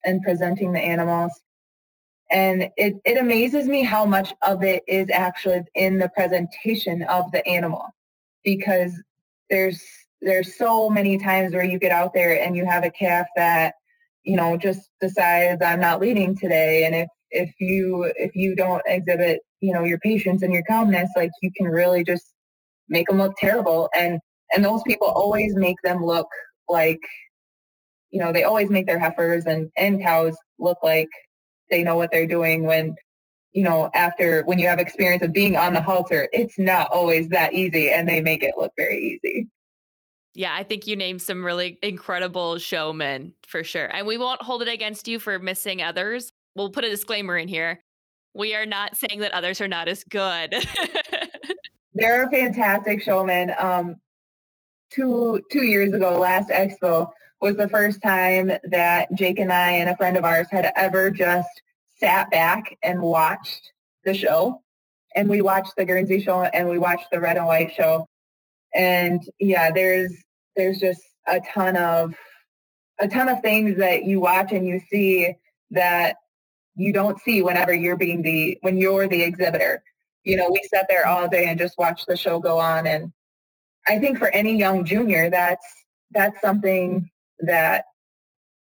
and 0.07 0.23
presenting 0.23 0.73
the 0.73 0.81
animals. 0.81 1.33
And 2.31 2.71
it, 2.77 2.95
it 3.05 3.19
amazes 3.19 3.69
me 3.69 3.83
how 3.85 4.05
much 4.05 4.35
of 4.43 4.63
it 4.63 4.83
is 4.89 5.09
actually 5.11 5.63
in 5.75 5.99
the 5.99 6.09
presentation 6.09 7.03
of 7.05 7.31
the 7.33 7.47
animal. 7.47 7.87
Because 8.45 8.93
there's 9.51 9.83
there's 10.23 10.57
so 10.57 10.89
many 10.91 11.19
times 11.19 11.53
where 11.53 11.65
you 11.65 11.79
get 11.79 11.93
out 11.93 12.15
there 12.15 12.43
and 12.43 12.57
you 12.57 12.65
have 12.65 12.85
a 12.85 12.91
calf 12.91 13.27
that 13.37 13.75
you 14.25 14.37
know 14.37 14.57
just 14.57 14.91
decides 15.01 15.63
I'm 15.63 15.81
not 15.81 16.01
leading 16.01 16.37
today. 16.37 16.85
And 16.85 16.95
if 16.95 17.09
if 17.31 17.51
you 17.61 18.13
if 18.17 18.35
you 18.35 18.55
don't 18.57 18.83
exhibit 18.87 19.41
you 19.61 19.73
know 19.73 19.85
your 19.85 19.99
patience 19.99 20.43
and 20.43 20.53
your 20.53 20.65
calmness 20.69 21.11
like 21.17 21.31
you 21.43 21.51
can 21.57 21.67
really 21.67 22.05
just 22.05 22.33
make 22.89 23.09
them 23.09 23.19
look 23.19 23.37
terrible. 23.37 23.89
And 23.95 24.21
and 24.55 24.65
those 24.65 24.83
people 24.85 25.09
always 25.09 25.55
make 25.55 25.77
them 25.85 26.05
look 26.05 26.29
like 26.69 27.01
you 28.11 28.21
know 28.21 28.33
they 28.33 28.45
always 28.45 28.71
make 28.71 28.87
their 28.87 28.99
heifers 28.99 29.47
and 29.47 29.71
and 29.77 30.03
cows 30.03 30.37
look 30.59 30.79
like 30.83 31.09
they 31.71 31.83
know 31.83 31.97
what 31.97 32.11
they're 32.11 32.27
doing 32.27 32.65
when 32.65 32.95
you 33.53 33.63
know 33.63 33.91
after 33.95 34.43
when 34.45 34.59
you 34.59 34.67
have 34.67 34.79
experience 34.79 35.23
of 35.23 35.33
being 35.33 35.57
on 35.57 35.73
the 35.73 35.81
halter 35.81 36.29
it's 36.33 36.59
not 36.59 36.89
always 36.91 37.29
that 37.29 37.53
easy 37.53 37.91
and 37.91 38.09
they 38.09 38.21
make 38.21 38.43
it 38.43 38.55
look 38.57 38.73
very 38.77 39.21
easy 39.25 39.49
yeah, 40.37 40.55
I 40.55 40.65
think 40.65 40.87
you 40.87 40.97
named 40.97 41.23
some 41.23 41.43
really 41.43 41.79
incredible 41.83 42.59
showmen 42.59 43.33
for 43.47 43.65
sure. 43.65 43.87
And 43.87 44.07
we 44.07 44.19
won't 44.19 44.43
hold 44.43 44.61
it 44.61 44.69
against 44.69 45.09
you 45.09 45.19
for 45.19 45.39
missing 45.39 45.81
others. 45.81 46.31
We'll 46.55 46.69
put 46.69 46.85
a 46.85 46.91
disclaimer 46.91 47.39
in 47.39 47.49
here. 47.49 47.81
We 48.35 48.55
are 48.55 48.67
not 48.67 48.99
saying 48.99 49.21
that 49.21 49.33
others 49.33 49.63
are 49.63 49.69
not 49.69 49.89
as 49.89 50.05
good. 50.05 50.55
They're 51.95 52.29
fantastic 52.31 53.03
showmen. 53.03 53.55
Um, 53.59 53.97
two 54.91 55.41
two 55.51 55.63
years 55.63 55.95
ago, 55.95 56.19
last 56.19 56.51
expo, 56.51 57.09
was 57.41 57.57
the 57.57 57.69
first 57.69 58.03
time 58.03 58.51
that 58.65 59.09
Jake 59.15 59.39
and 59.39 59.53
I 59.53 59.73
and 59.73 59.91
a 59.91 59.97
friend 59.97 60.17
of 60.17 60.25
ours 60.25 60.47
had 60.51 60.73
ever 60.77 61.11
just 61.11 61.63
sat 61.99 62.31
back 62.31 62.77
and 62.83 63.01
watched 63.01 63.73
the 64.05 64.15
show. 64.15 64.63
And 65.15 65.29
we 65.29 65.43
watched 65.43 65.75
the 65.77 65.85
Guernsey 65.85 66.21
show 66.21 66.43
and 66.43 66.69
we 66.69 66.79
watched 66.79 67.07
the 67.11 67.21
red 67.21 67.37
and 67.37 67.47
white 67.47 67.73
show. 67.75 68.07
And 68.75 69.23
yeah, 69.39 69.71
there's 69.71 70.13
there's 70.57 70.79
just 70.79 71.03
a 71.27 71.41
ton 71.41 71.77
of 71.77 72.15
a 72.99 73.09
ton 73.09 73.29
of 73.29 73.41
things 73.41 73.77
that 73.79 74.05
you 74.05 74.21
watch 74.21 74.53
and 74.53 74.67
you 74.67 74.81
see 74.91 75.35
that 75.71 76.17
you 76.77 76.93
don't 76.93 77.21
see 77.21 77.43
whenever 77.43 77.73
you're 77.73 77.97
being 77.97 78.23
the 78.23 78.59
when 78.63 78.77
you're 78.77 79.09
the 79.09 79.23
exhibitor. 79.23 79.83
You 80.25 80.37
know, 80.37 80.51
we 80.51 80.61
sat 80.73 80.87
there 80.89 81.07
all 81.07 81.29
day 81.29 81.47
and 81.47 81.59
just 81.59 81.79
watched 81.79 82.07
the 82.07 82.17
show 82.17 82.39
go 82.39 82.59
on 82.59 82.87
and 82.87 83.13
I 83.87 83.99
think 83.99 84.19
for 84.19 84.29
any 84.35 84.57
young 84.57 84.85
junior 84.85 85.31
that's 85.31 85.67
that's 86.11 86.41
something 86.41 87.09
that 87.41 87.85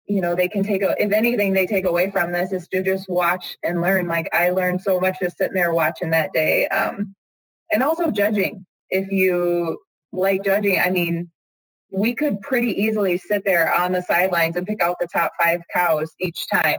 you 0.07 0.21
know 0.21 0.35
they 0.35 0.49
can 0.49 0.63
take 0.63 0.83
a, 0.83 0.95
if 0.99 1.13
anything 1.13 1.53
they 1.53 1.67
take 1.67 1.87
away 1.87 2.11
from 2.11 2.33
this 2.33 2.53
is 2.53 2.69
to 2.69 2.83
just 2.83 3.09
watch 3.09 3.57
and 3.63 3.81
learn. 3.81 4.07
Like 4.07 4.29
i 4.33 4.51
learned 4.51 4.83
so 4.83 5.01
much 5.01 5.19
just 5.21 5.39
sitting 5.39 5.55
there 5.55 5.73
watching 5.73 6.11
that 6.11 6.33
day 6.33 6.69
um, 6.69 7.15
and 7.73 7.83
also 7.83 8.11
judging. 8.11 8.67
If 8.91 9.11
you 9.11 9.79
like 10.13 10.45
judging 10.45 10.79
i 10.79 10.91
mean 10.91 11.29
we 11.95 12.15
could 12.15 12.41
pretty 12.41 12.71
easily 12.81 13.17
sit 13.17 13.45
there 13.45 13.73
on 13.73 13.93
the 13.93 14.03
sidelines 14.03 14.57
and 14.57 14.67
pick 14.67 14.83
out 14.83 14.97
the 15.01 15.07
top 15.07 15.33
five 15.41 15.61
cows 15.73 16.13
each 16.21 16.49
time. 16.49 16.79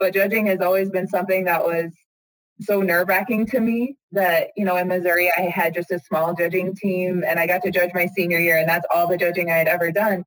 But 0.00 0.12
judging 0.12 0.46
has 0.46 0.60
always 0.60 0.90
been 0.90 1.06
something 1.06 1.44
that 1.44 1.64
was 1.64 1.92
so 2.60 2.80
nerve 2.80 3.08
wracking 3.08 3.46
to 3.46 3.60
me 3.60 3.96
that, 4.12 4.48
you 4.56 4.64
know, 4.64 4.76
in 4.76 4.88
Missouri, 4.88 5.30
I 5.36 5.42
had 5.42 5.74
just 5.74 5.92
a 5.92 6.00
small 6.00 6.34
judging 6.34 6.74
team 6.74 7.22
and 7.26 7.38
I 7.38 7.46
got 7.46 7.62
to 7.62 7.70
judge 7.70 7.90
my 7.94 8.06
senior 8.06 8.38
year 8.38 8.58
and 8.58 8.68
that's 8.68 8.86
all 8.92 9.06
the 9.06 9.16
judging 9.16 9.50
I 9.50 9.56
had 9.56 9.68
ever 9.68 9.92
done. 9.92 10.24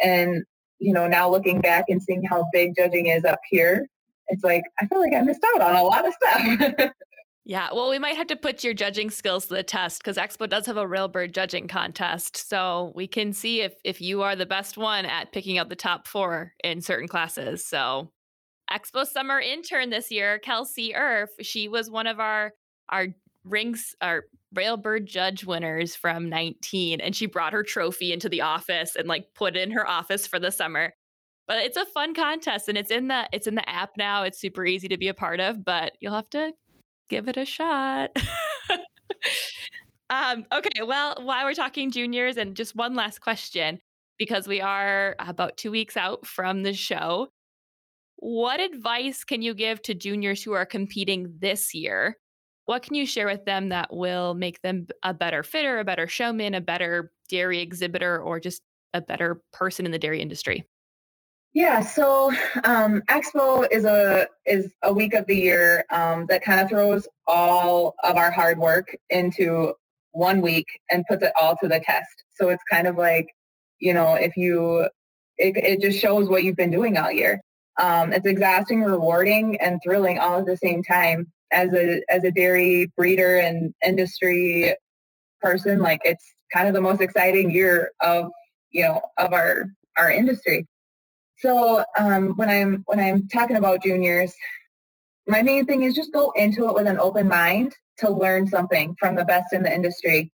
And 0.00 0.44
you 0.80 0.92
know, 0.92 1.06
now 1.06 1.30
looking 1.30 1.60
back 1.60 1.84
and 1.88 2.02
seeing 2.02 2.24
how 2.24 2.46
big 2.52 2.74
judging 2.74 3.06
is 3.06 3.24
up 3.24 3.40
here, 3.48 3.86
it's 4.28 4.42
like 4.42 4.64
I 4.80 4.86
feel 4.86 4.98
like 4.98 5.12
I 5.14 5.20
missed 5.20 5.44
out 5.54 5.60
on 5.60 5.76
a 5.76 5.82
lot 5.82 6.06
of 6.06 6.14
stuff. 6.14 6.90
yeah, 7.44 7.68
well, 7.72 7.90
we 7.90 7.98
might 7.98 8.16
have 8.16 8.28
to 8.28 8.36
put 8.36 8.64
your 8.64 8.74
judging 8.74 9.10
skills 9.10 9.46
to 9.46 9.54
the 9.54 9.62
test 9.62 10.02
because 10.02 10.16
Expo 10.16 10.48
does 10.48 10.66
have 10.66 10.78
a 10.78 10.86
railbird 10.86 11.32
judging 11.32 11.68
contest, 11.68 12.48
so 12.48 12.92
we 12.94 13.06
can 13.06 13.32
see 13.32 13.60
if 13.60 13.74
if 13.84 14.00
you 14.00 14.22
are 14.22 14.34
the 14.34 14.46
best 14.46 14.78
one 14.78 15.04
at 15.04 15.32
picking 15.32 15.58
out 15.58 15.68
the 15.68 15.76
top 15.76 16.08
four 16.08 16.52
in 16.64 16.80
certain 16.80 17.08
classes. 17.08 17.64
So, 17.64 18.10
Expo 18.72 19.06
summer 19.06 19.38
intern 19.38 19.90
this 19.90 20.10
year, 20.10 20.38
Kelsey 20.38 20.94
Erf, 20.96 21.28
she 21.40 21.68
was 21.68 21.90
one 21.90 22.06
of 22.06 22.18
our 22.18 22.52
our 22.88 23.08
rings 23.44 23.94
our 24.00 24.24
railbird 24.54 25.04
judge 25.04 25.44
winners 25.44 25.94
from 25.94 26.28
19 26.28 27.00
and 27.00 27.14
she 27.14 27.26
brought 27.26 27.52
her 27.52 27.62
trophy 27.62 28.12
into 28.12 28.28
the 28.28 28.40
office 28.40 28.96
and 28.96 29.06
like 29.06 29.26
put 29.34 29.56
in 29.56 29.70
her 29.70 29.88
office 29.88 30.26
for 30.26 30.38
the 30.38 30.50
summer. 30.50 30.92
But 31.46 31.58
it's 31.58 31.76
a 31.76 31.86
fun 31.86 32.14
contest 32.14 32.68
and 32.68 32.78
it's 32.78 32.90
in 32.90 33.08
the 33.08 33.28
it's 33.32 33.46
in 33.46 33.54
the 33.54 33.68
app 33.68 33.90
now. 33.96 34.22
It's 34.22 34.40
super 34.40 34.64
easy 34.64 34.88
to 34.88 34.98
be 34.98 35.08
a 35.08 35.14
part 35.14 35.40
of 35.40 35.64
but 35.64 35.92
you'll 36.00 36.14
have 36.14 36.30
to 36.30 36.52
give 37.08 37.28
it 37.28 37.36
a 37.36 37.44
shot. 37.44 38.10
Um 40.12 40.44
okay 40.52 40.82
well 40.82 41.14
while 41.22 41.44
we're 41.44 41.54
talking 41.54 41.92
juniors 41.92 42.36
and 42.36 42.56
just 42.56 42.74
one 42.74 42.94
last 42.94 43.20
question 43.20 43.78
because 44.18 44.48
we 44.48 44.60
are 44.60 45.14
about 45.20 45.56
two 45.56 45.70
weeks 45.70 45.96
out 45.96 46.26
from 46.26 46.64
the 46.64 46.74
show. 46.74 47.28
What 48.16 48.58
advice 48.58 49.22
can 49.22 49.40
you 49.40 49.54
give 49.54 49.80
to 49.82 49.94
juniors 49.94 50.42
who 50.42 50.52
are 50.52 50.66
competing 50.66 51.32
this 51.38 51.74
year 51.74 52.16
what 52.70 52.82
can 52.82 52.94
you 52.94 53.04
share 53.04 53.26
with 53.26 53.44
them 53.44 53.70
that 53.70 53.92
will 53.92 54.32
make 54.32 54.62
them 54.62 54.86
a 55.02 55.12
better 55.12 55.42
fitter, 55.42 55.80
a 55.80 55.84
better 55.84 56.06
showman, 56.06 56.54
a 56.54 56.60
better 56.60 57.10
dairy 57.28 57.58
exhibitor, 57.58 58.22
or 58.22 58.38
just 58.38 58.62
a 58.94 59.00
better 59.00 59.42
person 59.52 59.86
in 59.86 59.90
the 59.90 59.98
dairy 59.98 60.22
industry? 60.22 60.64
Yeah, 61.52 61.80
so 61.80 62.32
um, 62.62 63.02
Expo 63.08 63.66
is 63.72 63.84
a 63.84 64.28
is 64.46 64.70
a 64.84 64.92
week 64.92 65.14
of 65.14 65.26
the 65.26 65.34
year 65.34 65.84
um, 65.90 66.26
that 66.26 66.44
kind 66.44 66.60
of 66.60 66.68
throws 66.68 67.08
all 67.26 67.96
of 68.04 68.14
our 68.14 68.30
hard 68.30 68.56
work 68.56 68.96
into 69.10 69.74
one 70.12 70.40
week 70.40 70.68
and 70.92 71.04
puts 71.08 71.24
it 71.24 71.32
all 71.40 71.56
to 71.60 71.66
the 71.66 71.80
test. 71.80 72.22
So 72.36 72.50
it's 72.50 72.62
kind 72.70 72.86
of 72.86 72.96
like, 72.96 73.26
you 73.80 73.92
know, 73.92 74.14
if 74.14 74.36
you, 74.36 74.88
it, 75.38 75.56
it 75.56 75.80
just 75.80 75.98
shows 75.98 76.28
what 76.28 76.44
you've 76.44 76.54
been 76.54 76.70
doing 76.70 76.96
all 76.96 77.10
year. 77.10 77.40
Um, 77.80 78.12
it's 78.12 78.26
exhausting, 78.26 78.84
rewarding, 78.84 79.60
and 79.60 79.80
thrilling 79.82 80.20
all 80.20 80.38
at 80.38 80.46
the 80.46 80.56
same 80.56 80.84
time. 80.84 81.32
As 81.52 81.72
a 81.72 82.02
as 82.08 82.24
a 82.24 82.30
dairy 82.30 82.90
breeder 82.96 83.38
and 83.38 83.74
industry 83.84 84.74
person, 85.40 85.80
like 85.80 86.00
it's 86.04 86.24
kind 86.52 86.68
of 86.68 86.74
the 86.74 86.80
most 86.80 87.00
exciting 87.00 87.50
year 87.50 87.92
of 88.00 88.30
you 88.70 88.82
know 88.82 89.00
of 89.18 89.32
our 89.32 89.66
our 89.98 90.10
industry. 90.10 90.66
So 91.38 91.84
um, 91.98 92.34
when 92.36 92.50
I'm 92.50 92.82
when 92.86 93.00
I'm 93.00 93.26
talking 93.28 93.56
about 93.56 93.82
juniors, 93.82 94.34
my 95.26 95.42
main 95.42 95.64
thing 95.64 95.82
is 95.82 95.94
just 95.94 96.12
go 96.12 96.32
into 96.36 96.68
it 96.68 96.74
with 96.74 96.86
an 96.86 96.98
open 96.98 97.28
mind 97.28 97.74
to 97.98 98.10
learn 98.10 98.46
something 98.46 98.94
from 98.98 99.14
the 99.14 99.24
best 99.24 99.52
in 99.52 99.62
the 99.62 99.72
industry. 99.72 100.32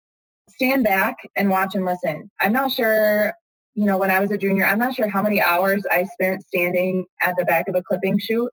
Stand 0.48 0.84
back 0.84 1.16
and 1.36 1.50
watch 1.50 1.74
and 1.74 1.84
listen. 1.84 2.30
I'm 2.40 2.52
not 2.52 2.72
sure, 2.72 3.34
you 3.74 3.84
know, 3.84 3.98
when 3.98 4.10
I 4.10 4.20
was 4.20 4.30
a 4.30 4.38
junior, 4.38 4.64
I'm 4.64 4.78
not 4.78 4.94
sure 4.94 5.08
how 5.08 5.22
many 5.22 5.40
hours 5.40 5.84
I 5.90 6.04
spent 6.04 6.46
standing 6.46 7.04
at 7.20 7.36
the 7.36 7.44
back 7.44 7.68
of 7.68 7.74
a 7.74 7.82
clipping 7.82 8.18
chute, 8.18 8.50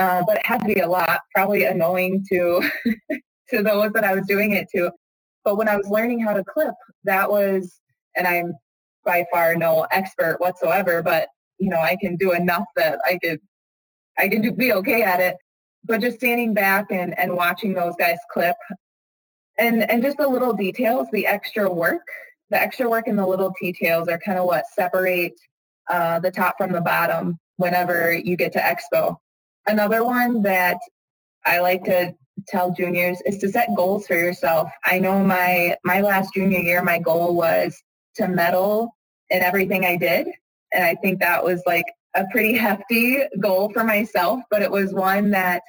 uh, 0.00 0.24
but 0.26 0.38
it 0.38 0.46
had 0.46 0.60
to 0.62 0.74
be 0.74 0.80
a 0.80 0.88
lot, 0.88 1.20
probably 1.34 1.64
annoying 1.64 2.24
to 2.30 2.68
to 3.50 3.62
those 3.62 3.92
that 3.92 4.04
I 4.04 4.14
was 4.14 4.26
doing 4.26 4.52
it 4.52 4.68
to. 4.74 4.90
But 5.44 5.56
when 5.56 5.68
I 5.68 5.76
was 5.76 5.88
learning 5.88 6.20
how 6.20 6.32
to 6.32 6.44
clip, 6.44 6.74
that 7.04 7.30
was, 7.30 7.80
and 8.16 8.26
I'm 8.26 8.54
by 9.04 9.24
far 9.32 9.54
no 9.54 9.86
expert 9.90 10.36
whatsoever, 10.40 11.02
but 11.02 11.28
you 11.58 11.70
know, 11.70 11.80
I 11.80 11.96
can 12.00 12.16
do 12.16 12.32
enough 12.32 12.64
that 12.76 12.98
I 13.06 13.18
could 13.22 13.40
I 14.18 14.28
can 14.28 14.42
do, 14.42 14.52
be 14.52 14.72
okay 14.72 15.02
at 15.02 15.20
it 15.20 15.36
but 15.84 16.00
just 16.00 16.18
standing 16.18 16.54
back 16.54 16.86
and, 16.90 17.18
and 17.18 17.34
watching 17.34 17.74
those 17.74 17.94
guys 17.98 18.18
clip 18.30 18.56
and 19.58 19.88
and 19.90 20.02
just 20.02 20.18
the 20.18 20.28
little 20.28 20.52
details 20.52 21.08
the 21.12 21.26
extra 21.26 21.72
work 21.72 22.02
the 22.50 22.60
extra 22.60 22.88
work 22.88 23.06
and 23.06 23.18
the 23.18 23.26
little 23.26 23.52
details 23.60 24.08
are 24.08 24.18
kind 24.18 24.38
of 24.38 24.44
what 24.44 24.64
separate 24.74 25.34
uh, 25.88 26.18
the 26.20 26.30
top 26.30 26.56
from 26.58 26.72
the 26.72 26.80
bottom 26.80 27.38
whenever 27.56 28.12
you 28.12 28.36
get 28.36 28.52
to 28.52 28.58
expo 28.58 29.16
another 29.70 30.04
one 30.04 30.42
that 30.42 30.78
i 31.46 31.60
like 31.60 31.84
to 31.84 32.14
tell 32.48 32.72
juniors 32.72 33.20
is 33.26 33.38
to 33.38 33.48
set 33.48 33.68
goals 33.76 34.06
for 34.06 34.14
yourself 34.14 34.70
i 34.84 34.98
know 34.98 35.22
my 35.22 35.76
my 35.84 36.00
last 36.00 36.32
junior 36.34 36.60
year 36.60 36.82
my 36.82 36.98
goal 36.98 37.34
was 37.34 37.82
to 38.14 38.28
medal 38.28 38.94
in 39.30 39.42
everything 39.42 39.84
i 39.84 39.96
did 39.96 40.28
and 40.72 40.84
i 40.84 40.94
think 40.96 41.20
that 41.20 41.44
was 41.44 41.62
like 41.66 41.86
a 42.14 42.26
pretty 42.30 42.54
hefty 42.56 43.22
goal 43.40 43.70
for 43.72 43.84
myself, 43.84 44.40
but 44.50 44.62
it 44.62 44.70
was 44.70 44.92
one 44.92 45.30
that 45.30 45.62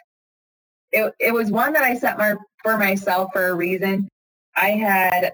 it, 0.91 1.13
it 1.19 1.33
was 1.33 1.51
one 1.51 1.73
that 1.73 1.83
I 1.83 1.97
set 1.97 2.17
my, 2.17 2.35
for 2.61 2.77
myself 2.77 3.29
for 3.31 3.47
a 3.47 3.55
reason. 3.55 4.09
I 4.57 4.71
had, 4.71 5.31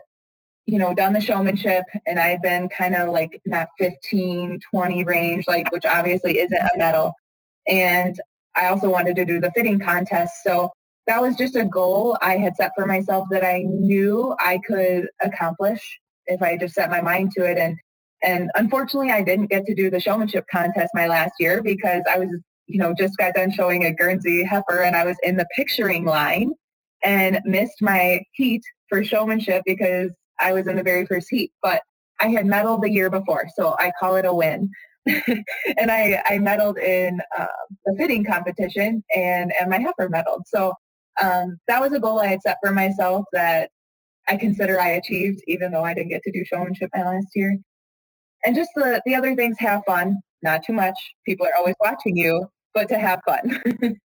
you 0.68 0.78
know, 0.78 0.94
done 0.94 1.14
the 1.14 1.22
showmanship 1.22 1.84
and 2.06 2.20
I've 2.20 2.44
been 2.44 2.70
kind 2.70 2.94
of 2.94 3.10
like 3.10 3.42
in 3.44 3.52
that 3.52 3.70
15, 3.80 4.60
20 4.70 5.04
range, 5.04 5.46
like, 5.48 5.72
which 5.72 5.86
obviously 5.86 6.38
isn't 6.38 6.56
a 6.56 6.78
medal. 6.78 7.14
And 7.68 8.20
I 8.58 8.68
also 8.68 8.90
wanted 8.90 9.16
to 9.18 9.26
do 9.26 9.40
the 9.40 9.52
fitting 9.52 9.80
contest. 9.80 10.34
So 10.44 10.72
that 11.06 11.22
was 11.22 11.36
just 11.36 11.56
a 11.56 11.66
goal 11.66 12.18
I 12.22 12.38
had 12.38 12.56
set 12.58 12.72
for 12.76 12.86
myself 12.86 13.28
that 13.32 13.44
I 13.44 13.64
knew 13.66 14.36
I 14.40 14.60
could 14.68 15.08
accomplish 15.22 15.82
if 16.26 16.42
I 16.42 16.58
just 16.58 16.76
set 16.76 16.90
my 16.90 17.02
mind 17.02 17.32
to 17.38 17.46
it. 17.46 17.58
And 17.58 17.78
and 18.24 18.50
unfortunately, 18.56 19.12
I 19.12 19.22
didn't 19.24 19.52
get 19.52 19.66
to 19.68 19.76
do 19.76 19.92
the 19.92 20.00
showmanship 20.00 20.46
contest 20.52 20.90
my 20.96 21.08
last 21.08 21.34
year 21.40 21.62
because 21.62 22.02
I 22.10 22.18
was, 22.18 22.30
you 22.66 22.80
know, 22.80 22.94
just 22.98 23.16
got 23.18 23.36
done 23.36 23.52
showing 23.52 23.86
a 23.86 23.94
Guernsey 23.94 24.44
heifer 24.44 24.82
and 24.82 24.96
I 24.96 25.06
was 25.06 25.18
in 25.22 25.38
the 25.38 25.48
picturing 25.56 26.04
line 26.04 26.52
and 27.04 27.40
missed 27.46 27.80
my 27.80 28.22
heat 28.34 28.64
for 28.90 29.04
showmanship 29.04 29.62
because 29.66 30.10
I 30.40 30.52
was 30.54 30.68
in 30.68 30.78
the 30.78 30.84
very 30.84 31.06
first 31.06 31.28
heat. 31.30 31.52
But 31.62 31.82
I 32.20 32.30
had 32.30 32.48
medaled 32.48 32.82
the 32.82 32.92
year 32.92 33.12
before, 33.12 33.46
so 33.56 33.76
I 33.78 33.92
call 34.00 34.16
it 34.16 34.26
a 34.26 34.34
win. 34.34 34.72
and 35.78 35.92
I, 35.92 36.22
I 36.26 36.38
medaled 36.38 36.80
in 36.80 37.20
the 37.86 37.96
fitting 37.98 38.24
competition 38.24 39.04
and, 39.16 39.52
and 39.60 39.70
my 39.70 39.80
heifer 39.80 40.10
medaled. 40.10 40.44
So 40.48 40.74
um, 41.22 41.58
that 41.68 41.82
was 41.82 41.94
a 41.94 42.00
goal 42.00 42.20
I 42.20 42.28
had 42.28 42.42
set 42.42 42.58
for 42.64 42.72
myself 42.72 43.26
that 43.34 43.70
I 44.28 44.38
consider 44.38 44.80
I 44.80 44.90
achieved, 44.90 45.42
even 45.48 45.72
though 45.72 45.84
I 45.84 45.94
didn't 45.94 46.10
get 46.10 46.22
to 46.24 46.32
do 46.32 46.44
showmanship 46.46 46.90
my 46.94 47.04
last 47.04 47.28
year 47.34 47.58
and 48.46 48.56
just 48.56 48.70
the, 48.76 49.02
the 49.06 49.16
other 49.16 49.36
things 49.36 49.58
have 49.60 49.84
fun 49.86 50.18
not 50.42 50.64
too 50.64 50.74
much 50.74 50.98
people 51.26 51.46
are 51.46 51.56
always 51.58 51.76
watching 51.80 52.16
you 52.16 52.48
but 52.74 52.88
to 52.90 52.98
have 52.98 53.20
fun 53.26 53.62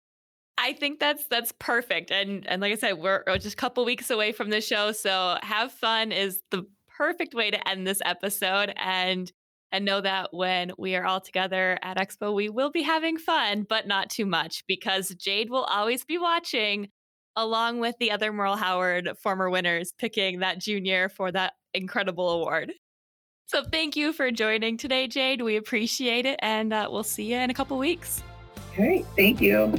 I 0.58 0.74
think 0.74 1.00
that's 1.00 1.24
that's 1.26 1.50
perfect. 1.58 2.12
And 2.12 2.46
and 2.46 2.60
like 2.60 2.72
I 2.72 2.76
said, 2.76 2.98
we're 2.98 3.24
just 3.38 3.54
a 3.54 3.56
couple 3.56 3.84
weeks 3.86 4.10
away 4.10 4.32
from 4.32 4.50
the 4.50 4.60
show, 4.60 4.92
so 4.92 5.38
have 5.42 5.72
fun 5.72 6.12
is 6.12 6.40
the 6.50 6.64
perfect 6.86 7.34
way 7.34 7.50
to 7.50 7.68
end 7.68 7.84
this 7.84 8.02
episode 8.04 8.72
and 8.76 9.32
and 9.72 9.84
know 9.84 10.00
that 10.00 10.28
when 10.32 10.70
we 10.78 10.94
are 10.94 11.04
all 11.04 11.20
together 11.20 11.78
at 11.82 11.96
Expo, 11.96 12.32
we 12.34 12.48
will 12.48 12.70
be 12.70 12.82
having 12.82 13.16
fun, 13.16 13.66
but 13.68 13.86
not 13.86 14.10
too 14.10 14.26
much 14.26 14.62
because 14.68 15.08
Jade 15.08 15.50
will 15.50 15.64
always 15.64 16.04
be 16.04 16.18
watching 16.18 16.88
along 17.34 17.80
with 17.80 17.96
the 17.98 18.10
other 18.10 18.32
Merle 18.32 18.56
Howard 18.56 19.08
former 19.22 19.48
winners 19.48 19.92
picking 19.98 20.40
that 20.40 20.58
junior 20.58 21.08
for 21.08 21.32
that 21.32 21.54
incredible 21.72 22.28
award. 22.30 22.72
So 23.46 23.64
thank 23.64 23.96
you 23.96 24.12
for 24.12 24.30
joining 24.30 24.76
today, 24.76 25.08
Jade. 25.08 25.42
We 25.42 25.56
appreciate 25.56 26.26
it, 26.26 26.38
and 26.42 26.72
uh, 26.72 26.88
we'll 26.90 27.02
see 27.02 27.32
you 27.32 27.38
in 27.38 27.50
a 27.50 27.54
couple 27.54 27.78
weeks. 27.78 28.22
Great. 28.76 29.04
Thank 29.16 29.40
you. 29.40 29.74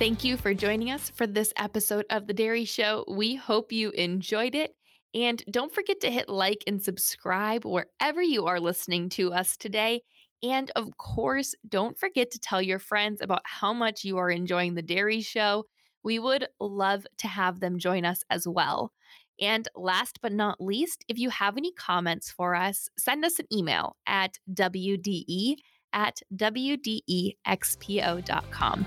Thank 0.00 0.24
you 0.24 0.36
for 0.38 0.54
joining 0.54 0.90
us 0.90 1.10
for 1.10 1.26
this 1.26 1.52
episode 1.58 2.06
of 2.08 2.26
The 2.26 2.32
Dairy 2.32 2.64
Show. 2.64 3.04
We 3.06 3.34
hope 3.34 3.70
you 3.70 3.90
enjoyed 3.90 4.54
it. 4.54 4.74
And 5.12 5.44
don't 5.50 5.74
forget 5.74 6.00
to 6.00 6.10
hit 6.10 6.26
like 6.26 6.64
and 6.66 6.82
subscribe 6.82 7.66
wherever 7.66 8.22
you 8.22 8.46
are 8.46 8.60
listening 8.60 9.10
to 9.10 9.34
us 9.34 9.58
today. 9.58 10.00
And 10.42 10.70
of 10.74 10.96
course, 10.96 11.54
don't 11.68 11.98
forget 11.98 12.30
to 12.30 12.38
tell 12.38 12.62
your 12.62 12.78
friends 12.78 13.20
about 13.20 13.42
how 13.44 13.74
much 13.74 14.02
you 14.02 14.16
are 14.16 14.30
enjoying 14.30 14.74
The 14.74 14.80
Dairy 14.80 15.20
Show 15.20 15.66
we 16.02 16.18
would 16.18 16.48
love 16.58 17.06
to 17.18 17.28
have 17.28 17.60
them 17.60 17.78
join 17.78 18.06
us 18.06 18.24
as 18.30 18.48
well. 18.48 18.92
And 19.38 19.68
last 19.76 20.20
but 20.22 20.32
not 20.32 20.62
least, 20.62 21.04
if 21.08 21.18
you 21.18 21.28
have 21.28 21.58
any 21.58 21.72
comments 21.72 22.30
for 22.30 22.54
us, 22.54 22.88
send 22.98 23.22
us 23.22 23.38
an 23.38 23.44
email 23.52 23.96
at 24.06 24.38
WDE 24.50 25.56
at 25.92 26.20
WDEXPO.com. 26.34 28.86